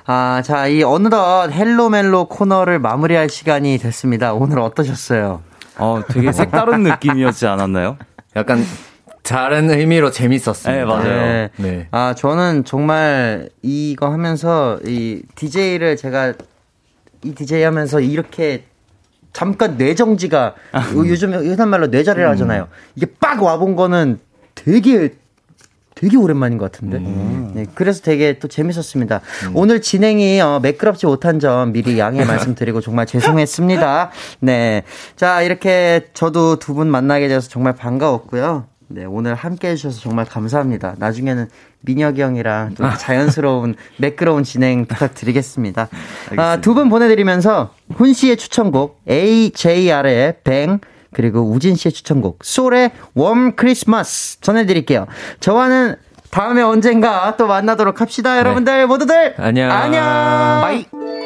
[0.06, 4.34] 아, 자, 이 어느덧 헬로멜로 코너를 마무리할 시간이 됐습니다.
[4.34, 5.42] 오늘 어떠셨어요?
[5.78, 7.96] 어, 되게 색다른 느낌이었지 않았나요?
[8.36, 8.64] 약간
[9.22, 10.74] 다른 의미로 재밌었어요.
[10.76, 11.04] 네, 맞아요.
[11.04, 11.50] 네.
[11.56, 11.88] 네.
[11.90, 16.34] 아, 저는 정말 이거 하면서 이 DJ를 제가
[17.24, 18.64] 이 DJ 하면서 이렇게
[19.32, 20.90] 잠깐 뇌정지가 아.
[20.94, 22.32] 요즘 흔한 말로 뇌절이라 음.
[22.32, 22.68] 하잖아요.
[22.96, 24.18] 이게 빡 와본 거는
[24.54, 25.14] 되게
[25.94, 26.98] 되게 오랜만인 것 같은데.
[26.98, 27.50] 음.
[27.54, 29.20] 네, 그래서 되게 또 재밌었습니다.
[29.48, 29.50] 음.
[29.56, 34.10] 오늘 진행이 어, 매끄럽지 못한 점 미리 양해 말씀드리고 정말 죄송했습니다.
[34.40, 34.84] 네.
[35.16, 38.66] 자, 이렇게 저도 두 분 만나게 돼서 정말 반가웠고요.
[38.90, 40.94] 네, 오늘 함께 해주셔서 정말 감사합니다.
[40.98, 41.48] 나중에는
[41.82, 45.88] 민혁이 형이랑 또 자연스러운, 매끄러운 진행 부탁드리겠습니다.
[46.38, 50.78] 아, 두 분 보내드리면서 훈 씨의 추천곡 AJR의 Bang,
[51.12, 55.06] 그리고 우진 씨의 추천곡 SOLE의 Warm Christmas 전해드릴게요.
[55.40, 55.96] 저와는
[56.30, 58.32] 다음에 언젠가 또 만나도록 합시다.
[58.34, 58.38] 네.
[58.40, 59.70] 여러분들 모두들 안녕.
[59.70, 60.02] 안녕.
[60.62, 61.17] Bye.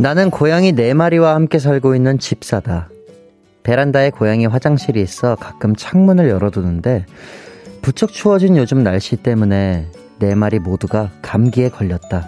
[0.00, 2.88] 나는 고양이 네 마리와 함께 살고 있는 집사다.
[3.62, 7.04] 베란다에 고양이 화장실이 있어 가끔 창문을 열어두는데
[7.82, 9.88] 부쩍 추워진 요즘 날씨 때문에
[10.18, 12.26] 네 마리 모두가 감기에 걸렸다.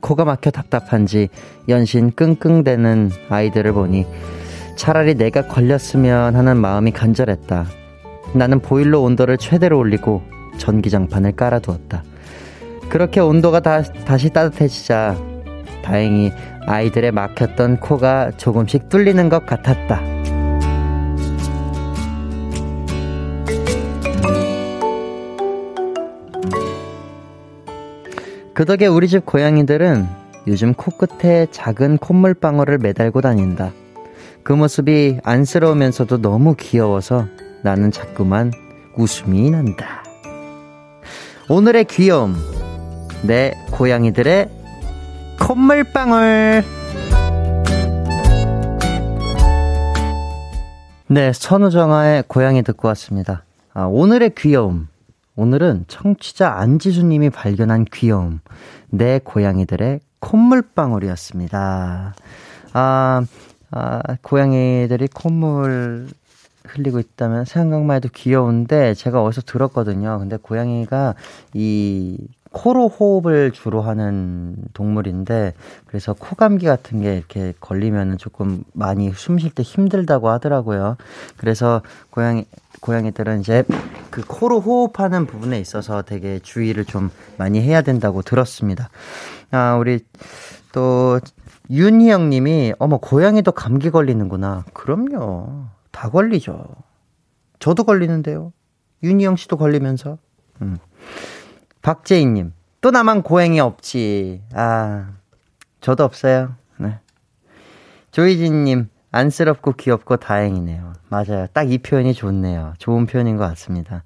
[0.00, 1.28] 코가 막혀 답답한지
[1.68, 4.06] 연신 끙끙대는 아이들을 보니
[4.76, 7.66] 차라리 내가 걸렸으면 하는 마음이 간절했다.
[8.32, 10.22] 나는 보일러 온도를 최대로 올리고
[10.58, 12.04] 전기장판을 깔아두었다.
[12.88, 15.35] 그렇게 온도가 다, 다시 따뜻해지자
[15.86, 16.32] 다행히
[16.66, 20.02] 아이들의 막혔던 코가 조금씩 뚫리는 것 같았다.
[28.52, 30.08] 그 덕에 우리 집 고양이들은
[30.48, 33.70] 요즘 코끝에 작은 콧물방울을 매달고 다닌다.
[34.42, 37.26] 그 모습이 안쓰러우면서도 너무 귀여워서
[37.62, 38.50] 나는 자꾸만
[38.96, 40.02] 웃음이 난다.
[41.48, 42.34] 오늘의 귀여움.
[43.22, 44.65] 내 고양이들의
[45.40, 46.64] 콧물방울.
[51.08, 53.44] 네, 선우정아의 고양이 듣고 왔습니다.
[53.72, 54.88] 아, 오늘의 귀여움.
[55.36, 58.40] 오늘은 청취자 안지수님이 발견한 귀여움.
[58.90, 62.14] 내 고양이들의 콧물방울이었습니다.
[62.72, 63.22] 아,
[63.70, 66.08] 아, 고양이들이 콧물
[66.64, 70.18] 흘리고 있다면 생각만 해도 귀여운데 제가 어디서 들었거든요.
[70.18, 71.14] 근데 고양이가
[71.54, 72.18] 이
[72.52, 75.54] 코로 호흡을 주로 하는 동물인데
[75.86, 80.96] 그래서 코 감기 같은 게 이렇게 걸리면 조금 많이 숨 쉴 때 힘들다고 하더라고요.
[81.36, 82.46] 그래서 고양이
[82.80, 83.64] 고양이들은 이제
[84.10, 88.90] 그 코로 호흡하는 부분에 있어서 되게 주의를 좀 많이 해야 된다고 들었습니다.
[89.50, 90.00] 아, 우리
[90.72, 91.20] 또
[91.70, 94.64] 윤희영 님이 어머 고양이도 감기 걸리는구나.
[94.72, 95.64] 그럼요.
[95.90, 96.66] 다 걸리죠.
[97.58, 98.52] 저도 걸리는데요.
[99.02, 100.18] 윤희영 씨도 걸리면서.
[100.62, 100.78] 음.
[101.86, 104.42] 박재희님, 또 나만 고행이 없지.
[104.54, 105.10] 아,
[105.80, 106.56] 저도 없어요.
[106.78, 106.98] 네.
[108.10, 110.94] 조이진님, 안쓰럽고 귀엽고 다행이네요.
[111.08, 111.46] 맞아요.
[111.52, 112.74] 딱 이 표현이 좋네요.
[112.78, 114.02] 좋은 표현인 것 같습니다.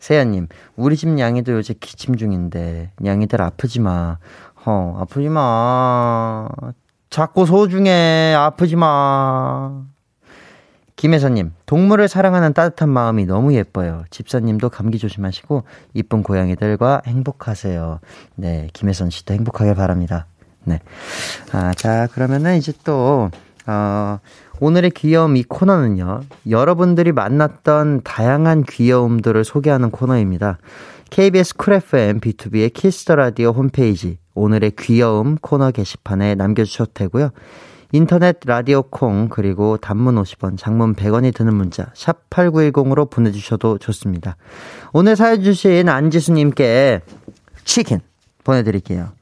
[0.00, 4.18] 세연님, 우리 집 냥이도 요새 기침 중인데, 냥이들 아프지 마.
[4.66, 6.46] 어, 아프지 마.
[7.08, 8.34] 자꾸 소중해.
[8.36, 9.82] 아프지 마.
[10.96, 14.04] 김혜선님, 동물을 사랑하는 따뜻한 마음이 너무 예뻐요.
[14.10, 18.00] 집사님도 감기 조심하시고, 이쁜 고양이들과 행복하세요.
[18.36, 20.26] 네, 김혜선 씨도 행복하길 바랍니다.
[20.64, 20.80] 네.
[21.52, 23.30] 아, 자, 그러면은 이제 또,
[23.66, 24.18] 어,
[24.60, 30.58] 오늘의 귀여움 이 코너는요, 여러분들이 만났던 다양한 귀여움들을 소개하는 코너입니다.
[31.10, 37.30] KBS 쿨 FM B2B의 키스터 라디오 홈페이지, 오늘의 귀여움 코너 게시판에 남겨주셔도 되고요.
[37.92, 44.36] 인터넷 라디오 콩 그리고 단문 50원, 장문 100원이 드는 문자 샵 8910으로 보내 주셔도 좋습니다.
[44.92, 47.00] 오늘 사연 주신 안지수 님께
[47.64, 48.00] 치킨
[48.44, 49.12] 보내 드릴게요.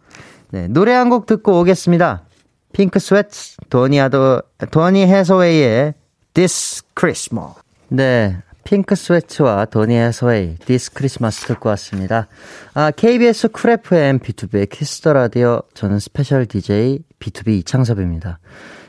[0.51, 2.23] 네, 노래 한 곡 듣고 오겠습니다.
[2.73, 5.95] Pink Sweats 도니아도 Donny Hathaway의
[6.35, 7.55] This Christmas.
[7.89, 12.29] 네, Pink Sweats와 Donny Hathaway This Christmas 듣고 왔습니다.
[12.75, 18.39] 아, KBS 쿨 FM B2B의 키스터 라디오 저는 special DJ BTOB 이창섭입니다.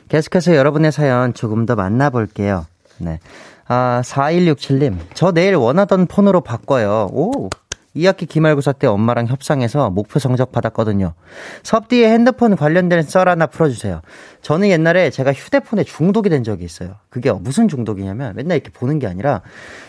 [0.08, 2.66] 계속해서 여러분의 사연 조금 더 만나볼게요.
[2.98, 3.18] 네.
[3.66, 4.98] 아, 4167님.
[5.14, 7.08] 저 내일 원하던 폰으로 바꿔요.
[7.12, 7.48] 오!
[7.96, 11.14] 2학기 기말고사 때 엄마랑 협상해서 목표 성적 받았거든요.
[11.62, 14.00] 섭디의 핸드폰 관련된 썰 하나 풀어주세요.
[14.42, 16.96] 저는 옛날에 제가 휴대폰에 중독이 된 적이 있어요.
[17.08, 19.42] 그게 무슨 중독이냐면 맨날 이렇게 보는 게 아니라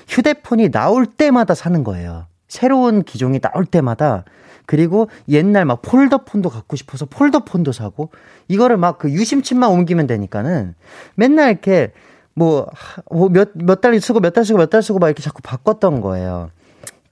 [0.08, 2.28] 휴대폰이 나올 때마다 사는 거예요.
[2.48, 4.24] 새로운 기종이 나올 때마다
[4.68, 8.10] 그리고 옛날 막 폴더폰도 갖고 싶어서 폴더폰도 사고
[8.48, 10.76] 이거를 막 그 유심칩만 옮기면 되니까는
[11.16, 11.92] 맨날 이렇게
[12.34, 12.68] 뭐
[13.10, 16.50] 몇몇 달 쓰고 몇 달 쓰고 몇 달 쓰고 막 이렇게 자꾸 바꿨던 거예요.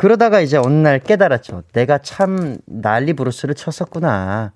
[0.03, 1.63] 그러다가 이제 어느 날 깨달았죠.
[1.71, 4.51] 내가 참 난리 브루스를 쳤었구나.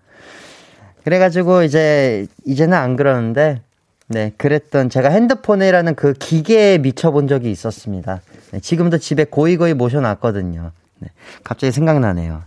[1.06, 3.62] 그래가지고 이제 이제는 안 그러는데
[4.08, 8.20] 네 그랬던 제가 핸드폰이라는 그 기계에 미쳐본 적이 있었습니다.
[8.52, 10.72] 네, 지금도 집에 고이고이 모셔놨거든요.
[11.00, 11.08] 네,
[11.46, 12.44] 갑자기 생각나네요.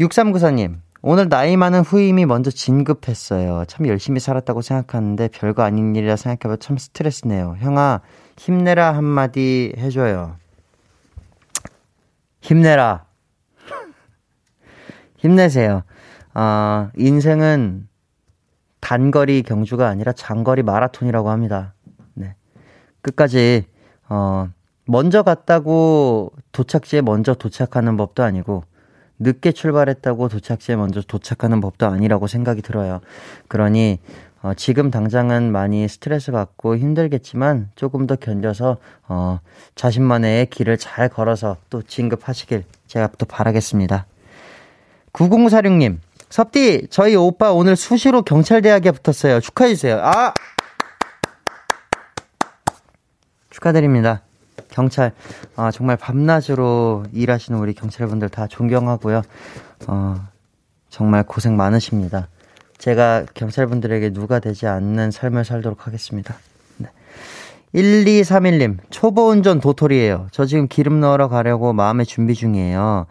[0.00, 3.66] 6394님, 오늘 나이 많은 후임이 먼저 진급했어요.
[3.68, 7.56] 참 열심히 살았다고 생각하는데 별거 아닌 일이라 생각해봐 참 스트레스네요.
[7.60, 8.00] 형아,
[8.38, 10.36] 힘내라 한마디 해줘요.
[12.46, 13.06] 힘내라.
[15.16, 15.82] 힘내세요.
[16.32, 17.88] 어, 인생은
[18.78, 21.74] 단거리 경주가 아니라 장거리 마라톤이라고 합니다.
[22.14, 22.36] 네.
[23.02, 23.66] 끝까지,
[24.08, 24.48] 어,
[24.84, 28.62] 먼저 갔다고 도착지에 먼저 도착하는 법도 아니고,
[29.18, 33.00] 늦게 출발했다고 도착지에 먼저 도착하는 법도 아니라고 생각이 들어요.
[33.48, 33.98] 그러니,
[34.46, 38.76] 어, 지금 당장은 많이 스트레스 받고 힘들겠지만 조금 더 견뎌서
[39.08, 39.40] 어,
[39.74, 44.06] 자신만의 길을 잘 걸어서 또 진급하시길 제가 또 바라겠습니다.
[45.12, 49.40] 9046님, 섭디, 저희 오빠 오늘 수시로 경찰대학에 붙었어요.
[49.40, 49.98] 축하해주세요.
[50.00, 50.32] 아!
[53.50, 54.22] 축하드립니다.
[54.68, 55.10] 경찰,
[55.56, 59.22] 아, 정말 밤낮으로 일하시는 우리 경찰분들 다 존경하고요.
[59.88, 60.28] 어,
[60.88, 62.28] 정말 고생 많으십니다.
[62.78, 66.36] 제가 경찰분들에게 누가 되지 않는 삶을 살도록 하겠습니다.
[66.78, 66.88] 네.
[67.74, 70.28] 1231님, 초보 운전 도토리예요.
[70.30, 73.06] 저 지금 기름 넣으러 가려고 마음의 준비 중이에요.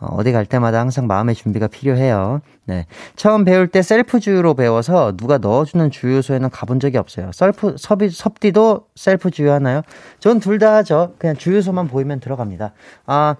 [0.00, 2.40] 어, 어디 갈 때마다 항상 마음의 준비가 필요해요.
[2.64, 2.86] 네.
[3.14, 7.30] 처음 배울 때 셀프 주유로 배워서 누가 넣어주는 주유소에는 가본 적이 없어요.
[7.32, 9.82] 셀프, 섭이, 섭디도 셀프 주유 하나요?
[10.18, 11.14] 전 둘 다 하죠.
[11.18, 12.72] 그냥 주유소만 보이면 들어갑니다.
[13.06, 13.36] 아,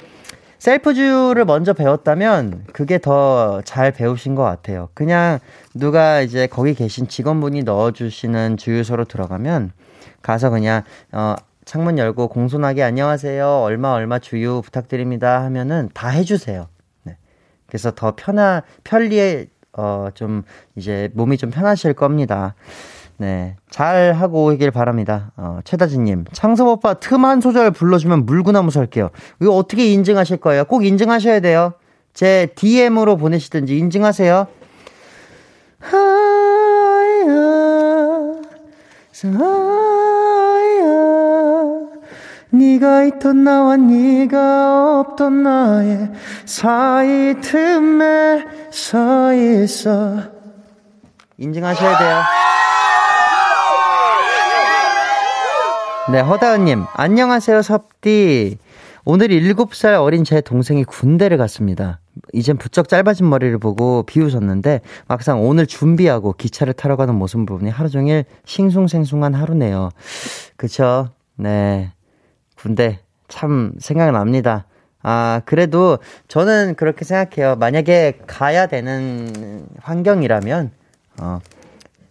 [0.64, 4.88] 셀프 주유를 먼저 배웠다면 그게 더 잘 배우신 것 같아요.
[4.94, 5.38] 그냥
[5.74, 9.72] 누가 이제 거기 계신 직원분이 넣어주시는 주유소로 들어가면
[10.22, 11.34] 가서 그냥, 어,
[11.66, 13.46] 창문 열고 공손하게 안녕하세요.
[13.46, 16.66] 얼마 얼마 주유 부탁드립니다 하면은 다 해주세요.
[17.02, 17.18] 네.
[17.66, 20.44] 그래서 더 편하 편리해 어 좀
[20.76, 22.54] 이제 몸이 좀 편하실 겁니다.
[23.16, 23.56] 네.
[23.70, 25.32] 잘 하고 오길 바랍니다.
[25.36, 26.24] 어, 최다진님.
[26.32, 29.10] 창섭 오빠 틈 한 소절 불러주면 물구나무 설게요.
[29.40, 30.64] 이거 어떻게 인증하실 거예요?
[30.64, 31.74] 꼭 인증하셔야 돼요.
[32.12, 34.46] 제 DM으로 보내시든지 인증하세요.
[42.50, 46.10] 네가 있던 나와 네가 없던 나의
[46.44, 50.18] 사이 틈에 서 있어
[51.38, 52.22] 인증하셔야 돼요
[56.12, 58.58] 네 허다은님 안녕하세요 섭디.
[59.06, 61.98] 오늘 7살 어린 제 동생이 군대를 갔습니다.
[62.34, 67.88] 이젠 부쩍 짧아진 머리를 보고 비웃었는데 막상 오늘 준비하고 기차를 타러 가는 모습을 보니 하루
[67.88, 69.90] 종일 싱숭생숭한 하루네요.
[70.56, 71.08] 그쵸?
[71.36, 71.92] 네.
[72.54, 74.66] 군대 참 생각납니다.
[75.02, 75.98] 아, 그래도
[76.28, 77.56] 저는 그렇게 생각해요.
[77.56, 80.70] 만약에 가야 되는 환경이라면,
[81.20, 81.40] 어,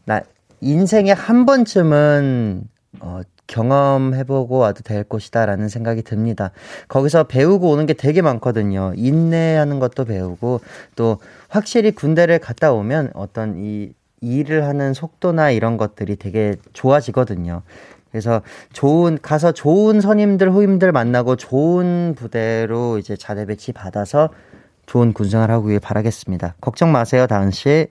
[0.05, 0.21] 나,
[0.61, 2.63] 인생에 한 번쯤은,
[2.99, 6.51] 어, 경험해보고 와도 될 곳이다라는 생각이 듭니다.
[6.87, 8.93] 거기서 배우고 오는 게 되게 많거든요.
[8.95, 10.61] 인내하는 것도 배우고,
[10.95, 11.19] 또
[11.49, 17.61] 확실히 군대를 갔다 오면 어떤 이 일을 하는 속도나 이런 것들이 되게 좋아지거든요.
[18.11, 18.41] 그래서
[18.71, 24.29] 좋은 가서 좋은 선임들 후임들 만나고 좋은 부대로 이제 자대 배치 받아서
[24.85, 26.55] 좋은 군생활 하고 바라겠습니다.
[26.61, 27.87] 걱정 마세요, 다은 씨.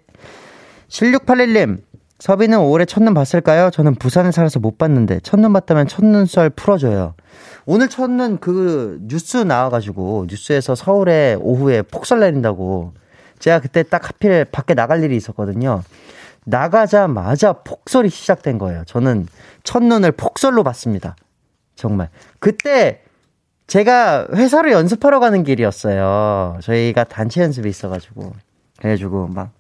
[0.89, 1.79] 7681님,
[2.23, 3.71] 서비는 올해 첫눈 봤을까요?
[3.71, 7.15] 저는 부산에 살아서 못 봤는데 첫눈 봤다면 첫눈 썰 풀어줘요.
[7.67, 12.93] 오늘 첫눈 그 뉴스 나와가지고 뉴스에서 서울에 오후에 폭설 내린다고
[13.41, 15.83] 제가 그때 딱 하필 밖에 나갈 일이 있었거든요.
[16.45, 18.85] 나가자마자 폭설이 시작된 거예요.
[18.87, 19.27] 저는
[19.65, 21.17] 첫눈을 폭설로 봤습니다.
[21.75, 22.09] 정말.
[22.39, 23.03] 그때
[23.67, 26.61] 제가 회사로 연습하러 가는 길이었어요.
[26.63, 28.33] 저희가 단체 연습이 있어가지고.
[28.79, 29.51] 그래가지고 막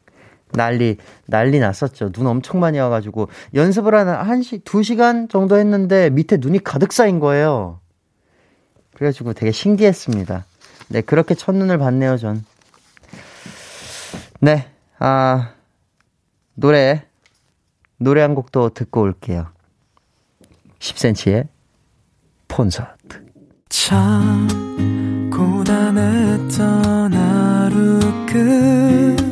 [0.53, 0.96] 난리,
[1.26, 2.12] 난리 났었죠.
[2.12, 3.28] 눈 엄청 많이 와가지고.
[3.55, 7.80] 연습을 한 1시, 2시간 정도 했는데 밑에 눈이 가득 쌓인 거예요.
[8.94, 10.46] 그래가지고 되게 신기했습니다.
[10.88, 12.44] 네, 그렇게 첫눈을 봤네요, 전.
[14.40, 15.55] 네, 아,
[16.55, 17.05] 노래,
[17.96, 19.48] 노래 한 곡도 듣고 올게요.
[20.78, 21.48] 10cm의
[22.48, 23.24] 콘서트.
[23.68, 24.48] 참,
[25.32, 29.32] 고단했던 하루 끝널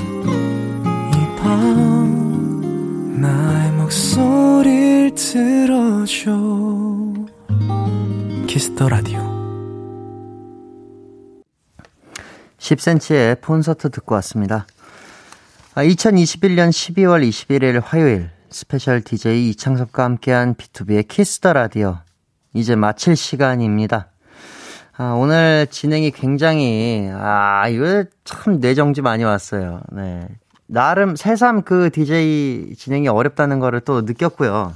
[5.31, 6.29] 들어줘
[8.47, 9.21] Kiss the Radio
[12.57, 14.67] 10cm의 콘서트 듣고 왔습니다.
[15.75, 21.99] 2021년 12월 21일 화요일 special DJ 이창섭과 함께한 B2B의 키스터 라디오
[22.53, 24.09] 이제 마칠 시간입니다.
[24.97, 29.79] 아, 오늘 진행이 굉장히, 아, 이거 참 뇌정지 많이 왔어요.
[29.93, 30.27] 네.
[30.67, 34.73] 나름 새삼 그 DJ 진행이 어렵다는 거를 또 느꼈고요.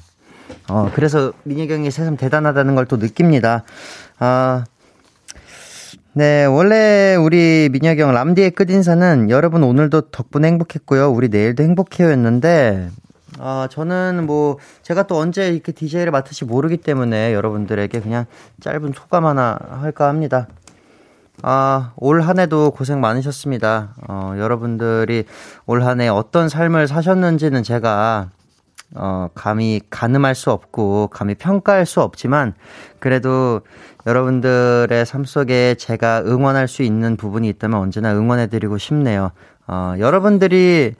[0.70, 3.64] 어, 그래서 형이 새삼 대단하다는 걸 또 느낍니다.
[4.20, 4.64] 아,
[6.14, 11.12] 네, 원래 우리 민혁이 형 람디의 끝인사는 여러분 오늘도 덕분에 행복했고요.
[11.12, 12.90] 우리 내일도 행복해요였는데,
[13.40, 18.26] 아, 저는 뭐, 제가 또 언제 이렇게 DJ를 맡을지 모르기 때문에 여러분들에게 그냥
[18.62, 20.48] 짧은 소감 하나 할까 합니다.
[21.44, 23.96] 아, 올 한 해도 고생 많으셨습니다.
[24.08, 25.26] 어, 여러분들이
[25.66, 28.30] 올 한 해 어떤 삶을 사셨는지는 제가,
[28.94, 32.54] 어, 감히 가늠할 수 없고, 감히 평가할 수 없지만,
[33.00, 33.62] 그래도
[34.06, 39.32] 여러분들의 삶 속에 제가 응원할 수 있는 부분이 있다면 언제나 응원해드리고 싶네요.
[39.68, 40.94] 어, 여러분들이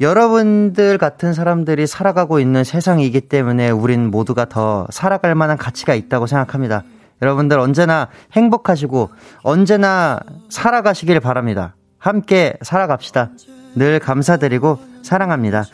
[0.00, 6.84] 여러분들 같은 사람들이 살아가고 있는 세상이기 때문에 우린 모두가 더 살아갈 만한 가치가 있다고 생각합니다.
[7.20, 9.10] 여러분들 언제나 행복하시고
[9.42, 10.20] 언제나
[10.50, 11.74] 살아가시길 바랍니다.
[11.98, 13.30] 함께 살아갑시다.
[13.74, 15.64] 늘 감사드리고 사랑합니다.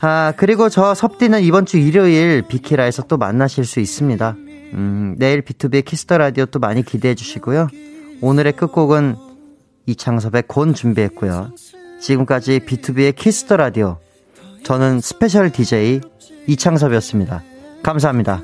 [0.00, 4.36] 아, 그리고 저 섭디는 이번 주 일요일 비키라에서 또 만나실 수 있습니다.
[4.74, 7.68] 음, 내일 B2B의 키스터 라디오 또 많이 기대해 주시고요.
[8.20, 9.16] 오늘의 끝곡은
[9.86, 11.52] 이창섭의 Gone 준비했고요.
[12.00, 13.98] 지금까지 B2B의 키스터 라디오.
[14.62, 16.00] 저는 special DJ
[16.46, 17.42] 이창섭이었습니다.
[17.82, 18.42] 감사합니다.